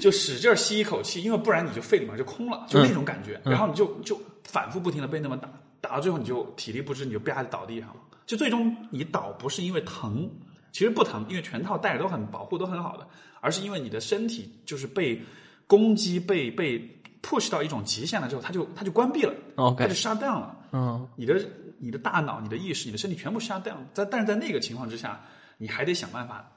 [0.00, 5.48] 就使劲儿吸一口气，因为不然你就肺里面就空了，就那种感觉，然后你就就反复不停的被那么打，
[5.80, 7.96] 打到最后你就体力不支，你就啪就倒地上了，
[8.26, 10.30] 就最终你倒不是因为疼，
[10.70, 13.04] 其实不疼，因为全套戴着都很保护都很好的，
[13.40, 15.20] 而是因为你的身体就是被
[15.66, 16.78] 攻击被被
[17.26, 20.56] push 到一种极限了之后，它就它就关闭了它就 shut down 了。
[20.70, 21.44] 嗯你的
[21.78, 23.78] 你的大脑、你的意识、你的身体全部 shut down。
[23.92, 25.20] 在但是在那个情况之下，
[25.58, 26.48] 你还得想办法，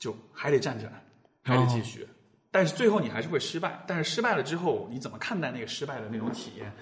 [0.00, 1.02] 就还得站起来，
[1.42, 2.06] 还得继续。
[2.50, 3.84] 但是最后你还是会失败。
[3.86, 6.72] 但是失败了之后，你怎么看待那个失败的那种体验？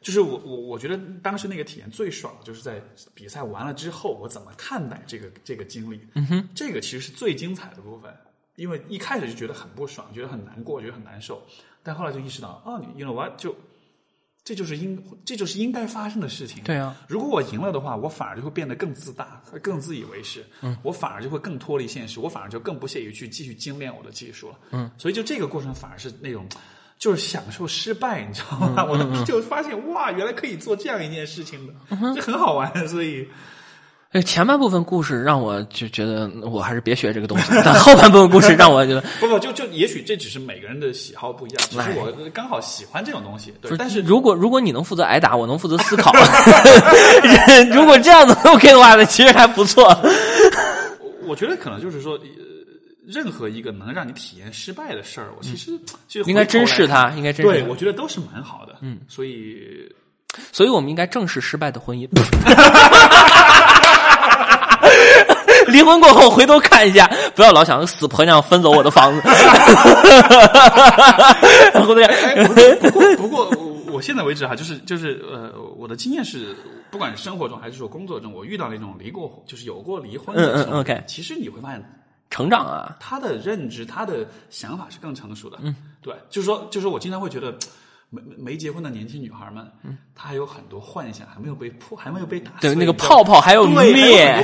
[0.00, 2.82] 就是我我我觉得当时那个体验最爽，就是在
[3.14, 6.00] 比赛完了之后，我怎么看待这个这个经历？
[6.14, 8.14] 嗯哼，这个其实是最精彩的部分。
[8.56, 11.42] 因为一开始就觉得很不爽，觉得很难过，觉得很难受，
[11.82, 13.54] 但后来就意识到，哦，你 you know what，就
[14.44, 16.62] 这就是应这就是应该发生的事情。
[16.64, 20.44] 对啊，如果我赢了的话，我反而就会变得更自大，更自以为是。
[20.60, 24.58] 嗯，我反而就会更脱离现实，我反而就更不屑于去继续精炼我的技术了。
[24.70, 26.46] 嗯，所以就这个过程反而是那种。
[26.98, 28.84] 就是享受失败，你知道吗？
[28.84, 31.74] 我当时就发现，哇，原来可以做这样一件事情的，
[32.14, 32.86] 这很好玩。
[32.86, 33.30] 所以，呃，
[34.20, 43.54] 前半部分故事让我就觉得我还是别学这个东西，但后半部分故事让我觉得，不不，就就也许这只是每个人的喜好不一样，只是我刚好喜欢这种东西。
[43.62, 46.12] 对，但是如果如果你能负责挨打，我能负责思考，
[47.72, 49.84] 如果这样子 OK 的话，那其实还不错。
[51.24, 52.20] 我觉得可能就是说，呃
[53.06, 55.72] 任何一个能让你体验失败的事儿，我其实
[56.06, 58.76] 就应该珍视它，应该珍视对，我觉得都是蛮好的。
[58.80, 59.90] 嗯，所以
[60.52, 62.06] 所以我们应该正视失败的婚姻。
[65.72, 69.22] 离婚过后回头看一下，不要老想死婆娘分走我的房子。
[71.74, 76.54] 然后这样，哎，不过不过不过，我我现在为止哈，就是就是呃，我的经验是，
[76.90, 81.82] 不管是生活中还是说工作中，我遇到那种离过，就是有过离婚的嗯嗯，OK 其实你会发现。
[82.30, 85.58] 成长啊，他的认知、他的想法是更成熟的。
[85.60, 87.54] 嗯，对，就是说，就是说我经常会觉得，
[88.14, 92.68] 没没没结婚的年轻女孩们，嗯，她还有很多幻想，还没有被破，还没有被打碎。
[92.70, 93.82] 对那个泡泡还有很多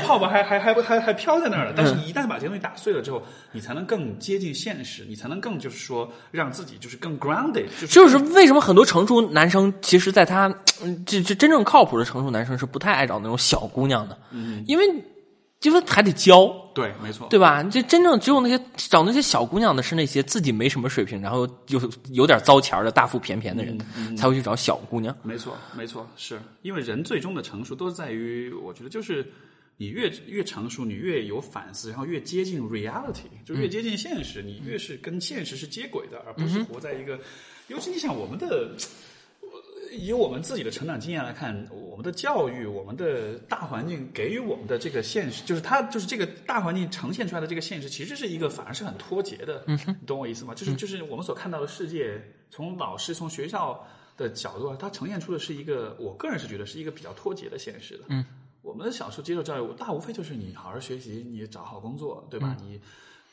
[0.01, 1.75] 泡泡还还还还还飘在那儿了。
[1.77, 10.47] 但是，一旦把这些东西打碎了之后，你才能更接近现实，你才能更就是说让自己就是更 grounded，就是就是为什么很多成熟男生，其实在他
[10.83, 14.85] 嗯这这真正靠谱的成熟男生是不太爱找那种小姑娘的，嗯，因为
[15.63, 17.65] 因为还得教，对，没错，对吧？
[17.65, 23.77] 这真正只有那些找那些小姑娘的是那些自己没什么水平，然后有有点糟钱的大腹便便的人，
[24.17, 25.17] 才会去找小姑娘。
[25.23, 29.27] 没错，没错，是因为人最终的成熟都是在于，我觉得就是
[29.77, 37.19] 你越越成熟，你越有反思，然后越接近 reality，就越接近现实，你越是跟现实是接轨的，而不是活在一个。
[37.67, 38.71] 尤其你想我们的。
[39.93, 49.65] 以我们自己的成长经验来看，我们的教育、我们的大环境给予我们的这个现实，就是它就是这个大环境呈现出来的这个现实，其实是一个反而是很脱节的。
[49.67, 50.55] 你懂我意思吗？
[50.55, 53.87] 就是就是我们所看到的世界，从老师从学校
[54.17, 58.05] 的角度，它呈现出的是一个，我个人是觉得是一个比较脱节的现实的。
[58.09, 58.25] 嗯，
[58.63, 62.57] 我们小时候接受教育，大无非就是你好好学习，你找好工作，对吧？
[62.61, 62.81] 你。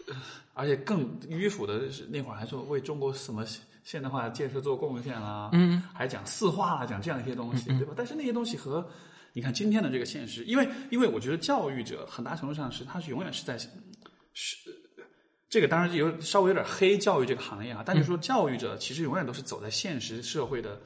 [0.08, 0.16] 呃
[0.54, 3.44] 而且更迂腐的是，那会儿还说为中国什么
[3.86, 7.94] 现代化建设做贡献啦，嗯，还讲四化啦，讲这样一些东西，对吧？
[7.96, 8.86] 但是那些东西和
[9.32, 13.58] 你看今天的这个现实，因为因为我觉得教育者很大程度上是他是永远是在
[14.34, 14.58] 是
[15.48, 20.78] 这个当然有稍微有点黑教育这个行业啊，但是说教育者其实永远都是走在现实社会的。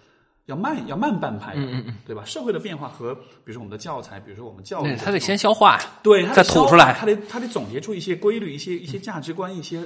[0.45, 2.25] 要慢，要慢半拍的，嗯嗯嗯对吧？
[2.25, 9.83] 社会的变化和，比如说我们的教材，比如说我们教育他得先消化，对，它再得吐出来他得他得总结出一些规律、一些一些价值观、一些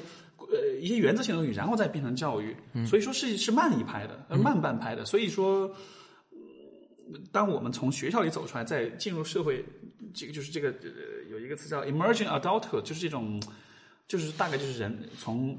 [0.52, 2.56] 呃一些原则性的东西，然后再变成教育。
[2.86, 5.06] 所以说是是慢一拍的，呃慢半拍的。
[5.06, 5.68] 所以说，
[6.32, 9.64] 嗯当我们从学校里走出来，再进入社会，
[10.14, 13.42] 这个就是这个呃有一个词叫 emerging adulthood，就是这种，
[14.08, 15.58] 就是大概就是人从。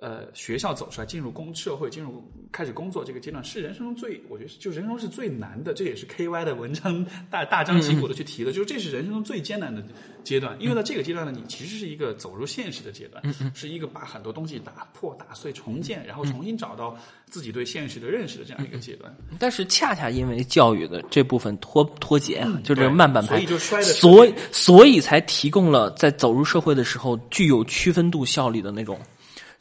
[0.00, 5.72] 呃，学校走出来，进入工社会，进入开始工作这个阶段，是人生中最，我觉得是就人生中是最难的。
[5.72, 9.82] 这也是 K Y 的文章大大张旗鼓的去提的，就是这是人生中最艰难的
[10.24, 10.56] 阶段。
[10.60, 13.22] 因为在这个阶段呢，你其实是一个走入现实的阶段，
[13.54, 19.14] 是一个把很多东西打破、打碎、重建，然后重新找到自己对现实的认识的这样一个阶段。
[19.38, 28.98] 但是恰恰因为教育的这部分脱脱节啊，就这个慢半拍，所以就摔的所以所以才提供了在走入社会的时候具有区分度效力的那种。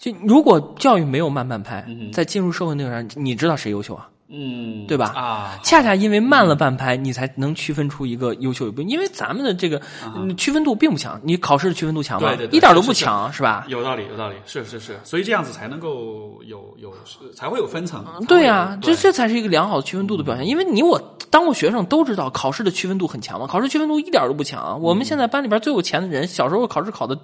[0.03, 4.09] 就如果教育没有慢半拍，在进入社会那个上，你知道谁优秀啊？
[4.27, 5.13] 嗯，对吧？
[5.15, 8.81] 啊，恰恰因为慢了半拍，你才能区分出一个优秀与不。
[8.81, 9.81] 因为咱们的这个
[10.13, 12.27] 嗯区分度并不强，你考试的区分度强吗？
[12.27, 13.63] 对对对一点都不强，是吧？
[13.69, 16.91] 有道理，有道理，是是是，所以这样子才能够有有
[17.33, 18.03] 才会有分层。
[18.27, 20.45] 对呀、才会有这这才是一个良好的区分度的表现。
[20.45, 20.99] 因为你我
[21.29, 24.81] 当过学生都知道，考试的区分度很强嘛，考试区分度一点都不强。
[24.81, 27.17] 我们现在班里边最有钱的人，小时候考试考的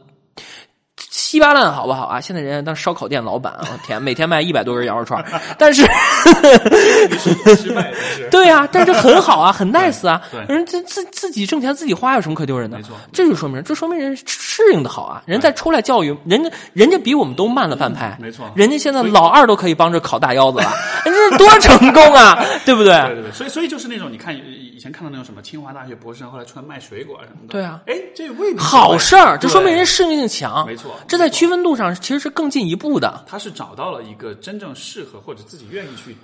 [1.30, 2.19] 稀巴烂，好不好啊？
[2.19, 5.23] 现在人家当烧烤店老板， 啊天，每天卖一百多根羊肉串，
[5.60, 5.85] 但是。
[6.26, 8.27] 对失败的是。
[8.31, 10.19] 对呀、但是很好啊， 很 nice 啊。
[10.47, 12.77] 人自自自己挣钱自己花，有什么可丢人的？
[12.77, 15.22] 没错这就说明这说明人适应的好啊。
[15.27, 18.18] 人再出来教育，人家人家比我们都慢了半拍。
[18.19, 20.72] 没错人家现在老二都可以帮着烤大腰子了，
[21.06, 22.99] 人家多成功啊，对不对？
[23.06, 24.39] 对对对，所以所以就是那种你看以
[24.76, 30.65] 以前看到那种什么清华大学博士生后来出来卖水果啊什么的，对啊，哎，这未必好事儿，这说明人适应性强。
[30.65, 33.26] 没错这在区分度上其实是更进一步的。
[33.28, 36.16] 他是找到了一个真正适合或者自己愿意去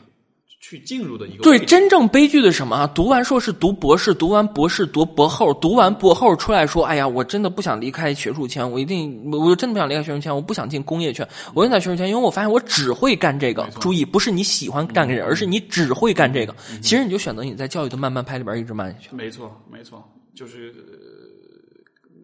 [0.60, 2.88] 去进入的一个对，真正悲剧的是什么啊？
[2.96, 13.70] 读完硕士，读博士，读完博士，读博后，读完博后出来说：“哎呀，我真的不想离开学术圈，我一定，我我真的不想离开学术圈，我不想进工业圈，我就在学术圈，因为我发现我只会干这个。
[13.80, 16.56] 注意，不是你喜欢干这个，而是你只会干这个。
[16.82, 19.16] 其实你就选择你在教育的慢慢拍里边一直慢下去。
[19.16, 20.04] 没错没错，
[20.34, 20.96] 就是、呃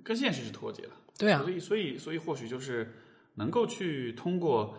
[0.03, 0.89] 跟现实是脱节的。
[1.17, 2.93] 对啊所以所以所以或许就是
[3.35, 4.77] 能够去通过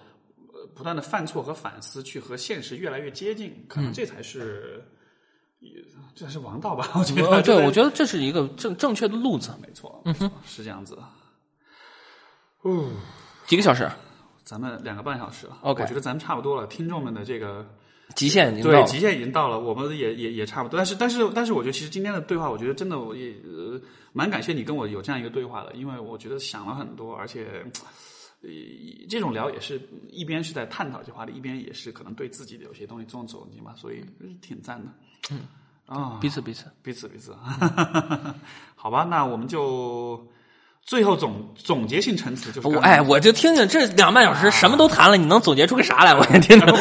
[0.53, 4.85] 呃不断的犯错和反思，去和现实越来越接近，可嗯能这才是。
[5.61, 5.81] 也
[6.13, 6.91] 这才是王道吧？
[6.99, 9.53] 我觉得，呃对，我觉得这是一个正正确的路子。
[9.63, 11.03] 没错，嗯哼，是这样子的。
[12.63, 12.91] 哦，
[13.47, 13.89] 几个小时，
[14.43, 16.67] 咱们两个半小时了 OK 我觉得咱们差不多了。
[16.67, 17.65] 听众们的这个
[18.15, 18.83] 极限已经到了。
[18.83, 20.77] 对极限已经到了，我们也也也差不多。
[20.77, 23.81] 但是但是但是，我觉得其实今天的对话，我觉得真的我也呃
[24.13, 27.65] 蛮感谢你跟我有这样一个对话的，因为我觉得想了很多，而且。
[28.45, 28.51] 呃，
[29.09, 29.81] 这种聊也是
[30.11, 34.05] 一边是在探讨这些话题，一边也是可能对自己的有些东西做总结嘛，所以
[34.41, 34.91] 挺赞的。
[35.31, 35.43] 嗯
[35.87, 37.33] 啊，彼此彼此，彼此 彼此，
[38.75, 40.27] 好吧，那我们就
[40.85, 46.13] 最后总总结性陈词就是哎，我就听听这两个半小时什么都谈了，你能总结出个啥来？
[46.15, 46.67] 我也听听。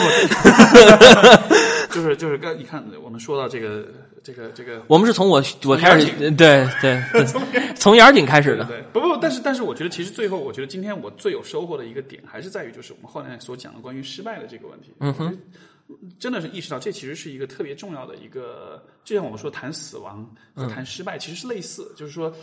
[1.91, 3.85] 就是就是刚你看我们说到这个
[4.23, 6.67] 这个这个我们是从我我开始，对对
[7.11, 7.25] 对，
[7.75, 8.63] 从眼儿顶开始的。
[8.65, 15.37] 对，不不，但是但是我觉得其实最后我觉得今天我最有收获的一个点还是在于就是我们后来所讲的关于失败的这个问题，嗯哼，
[16.17, 20.25] 真的是意识到这其实是一个特别重要的一个，就像我们说谈死亡
[20.55, 22.33] 和谈失败其实是类似，就是说。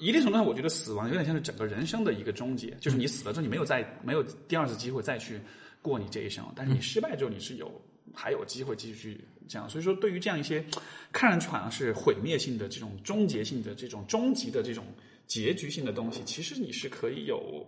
[0.00, 5.38] 呃一定程度上，我觉得死亡有点像是整个人生的一个终结，就是你死了之后，你没有再没有第二次机会再去
[5.82, 7.70] 过你这一生，但是你失败之后，你是有
[8.14, 9.68] 还有机会继续这样。
[9.68, 10.64] 所以说，对于这样一些
[11.12, 14.86] 看上去好像是毁灭性的这种终结性的这种终极的这种
[15.26, 17.66] 结局性的东西，其实你是可以有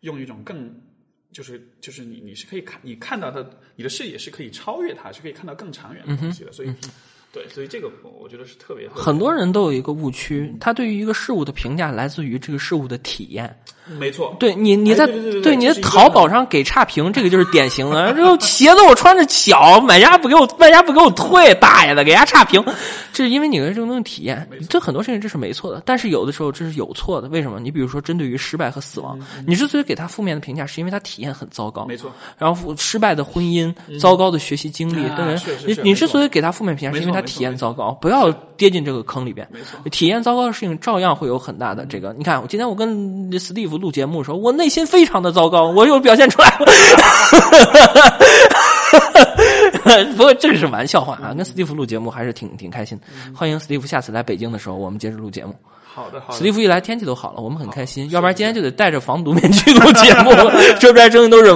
[0.00, 0.74] 用一种更
[1.30, 6.52] 就是就是你你是可以看你看到的，你的视野是可以超越它，是可以看到更长远的东西的。
[6.52, 6.72] 所以，
[7.32, 13.54] 对，所以这个我觉得是特别很多人都有一个误区，他对于一个事物的评价来自于这个事物的体验。
[13.98, 18.12] 没错，对你，你在哎对你的这是一个淘宝上给差评，这个就是典型的。
[18.12, 22.62] 这个鞋子我穿着小，买家不给我，卖家不给我退，大爷的，给人家差评，
[23.14, 24.46] 这是因为你的这种东西体验。
[24.68, 27.28] 这很多事情这是没错的，但是有的时候这是有错的。
[27.28, 27.58] 为什么？
[27.58, 31.86] 你比如说，针对于失败和死亡，你之所以给他负面的评价，是因为他体验很糟糕。
[31.86, 35.02] 没错，然后失败的婚姻、糟糕的学习经历，
[35.66, 39.46] 你你之所以给他负面评价，是因为他没错体验糟糕，不要跌进这个坑里边。
[39.52, 42.14] 没错体验糟糕的事情照样会有很大的这个。
[42.18, 46.66] 你看，我今天我跟 Steve 录节目的时候，我内心非常的糟糕，我又表现出来了。
[50.16, 53.04] 不过这个是玩笑话啊，跟 Steve 录节目还是挺挺开心的。
[53.34, 55.54] 欢迎 Steve 下次来北京的时候，我们接着录节目。
[55.94, 56.38] 好的好的。
[56.38, 58.08] 史蒂夫一来，天气都好了，我们很开心。
[58.10, 60.30] 要不然今天就得戴着防毒面具录节目，
[60.78, 61.52] 说出来声音都是。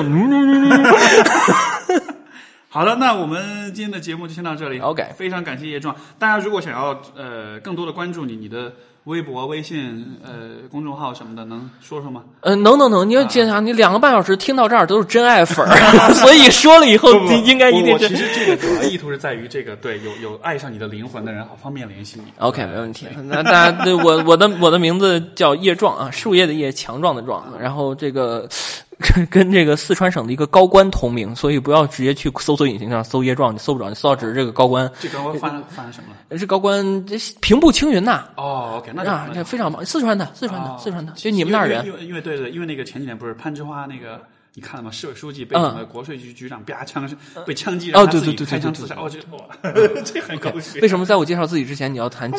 [2.74, 4.78] 好的，那我们今天的节目就先到这里。
[4.78, 5.94] OK 非常感谢叶壮。
[6.18, 8.72] 大家如果想要呃更多的关注你，你的
[9.04, 12.22] 微博、微信、呃公众号什么的，能说说吗？
[12.40, 17.12] 呃，能能能，你要记想，你两个半小时听到这儿都是真爱粉儿， 所以说了以后
[17.44, 22.32] 应该一定其实这个主要意图是在于这个，对，有有爱上你的灵魂的人，好方便联系你。
[22.40, 23.06] OK，没问题。
[23.24, 27.44] 那大家对我我的我的名字叫叶壮啊，树叶的叶，强壮的壮。
[27.60, 28.48] 然后这个
[28.98, 34.90] 跟 跟这个四川省的一个高官同名，所以不要直接去搜索引擎上搜叶壮，你搜不着，你搜到只是这个高官。
[35.00, 36.38] 这高官犯了犯了什么了？
[36.38, 44.20] 这高官这平步青云呐哦，OK，那这非常棒，四川的，四川的，哦四川的，就你们那儿人因为因为因为对对，因为那个前几年不是攀枝花那个。
[44.54, 44.90] 你看了吗？
[44.92, 47.08] 市委书记被嗯什么国税局局长啪枪
[47.46, 48.96] 被枪击，哦然后自己对对对对对开枪自杀。
[49.00, 49.44] 我觉得哇，
[50.04, 50.78] 这很狗血。
[50.80, 52.30] 为什么在我介绍自己之前你要谈？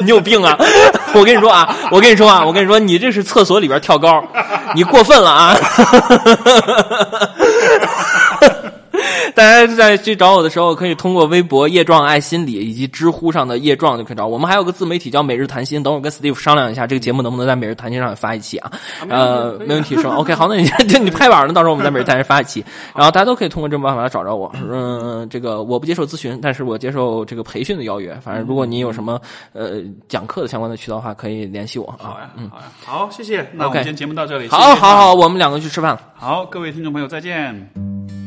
[0.00, 0.56] 你有病啊！
[1.14, 4.22] 我跟你说啊，我跟你说啊，我跟你说，你这是厕所里边跳高，
[4.76, 5.56] 你过分了啊！
[9.36, 14.32] 大家在去找我的时候，可以通过微博“叶壮爱心理”以及知乎上的“叶壮”就可以找我。
[14.32, 18.72] 我们还有个自媒体叫“每日谈心”，等会儿跟 Steve 商量一下，这个节目能不能在“每日谈心”上发一期啊？
[19.10, 22.64] 呃，没问题是吧？OK，好，那你就你拍板了，到时候我们在“每日谈心”发一期，
[22.96, 24.50] 然后大家都可以通过这种办法来找着我。
[24.54, 28.14] 嗯，这个我不接受咨询，但是我接受这个培训的邀约。
[28.22, 29.20] 反正如果你有什么
[29.52, 32.08] 呃讲课的相关的渠道的话，可以联系我啊。
[32.08, 33.46] 好呀，嗯好呀，好，谢谢。
[33.52, 34.48] 那我们今天节目到这里。
[34.48, 36.00] 好好好，我们两个去吃饭了。
[36.14, 38.25] 好，各位听众朋友，再见。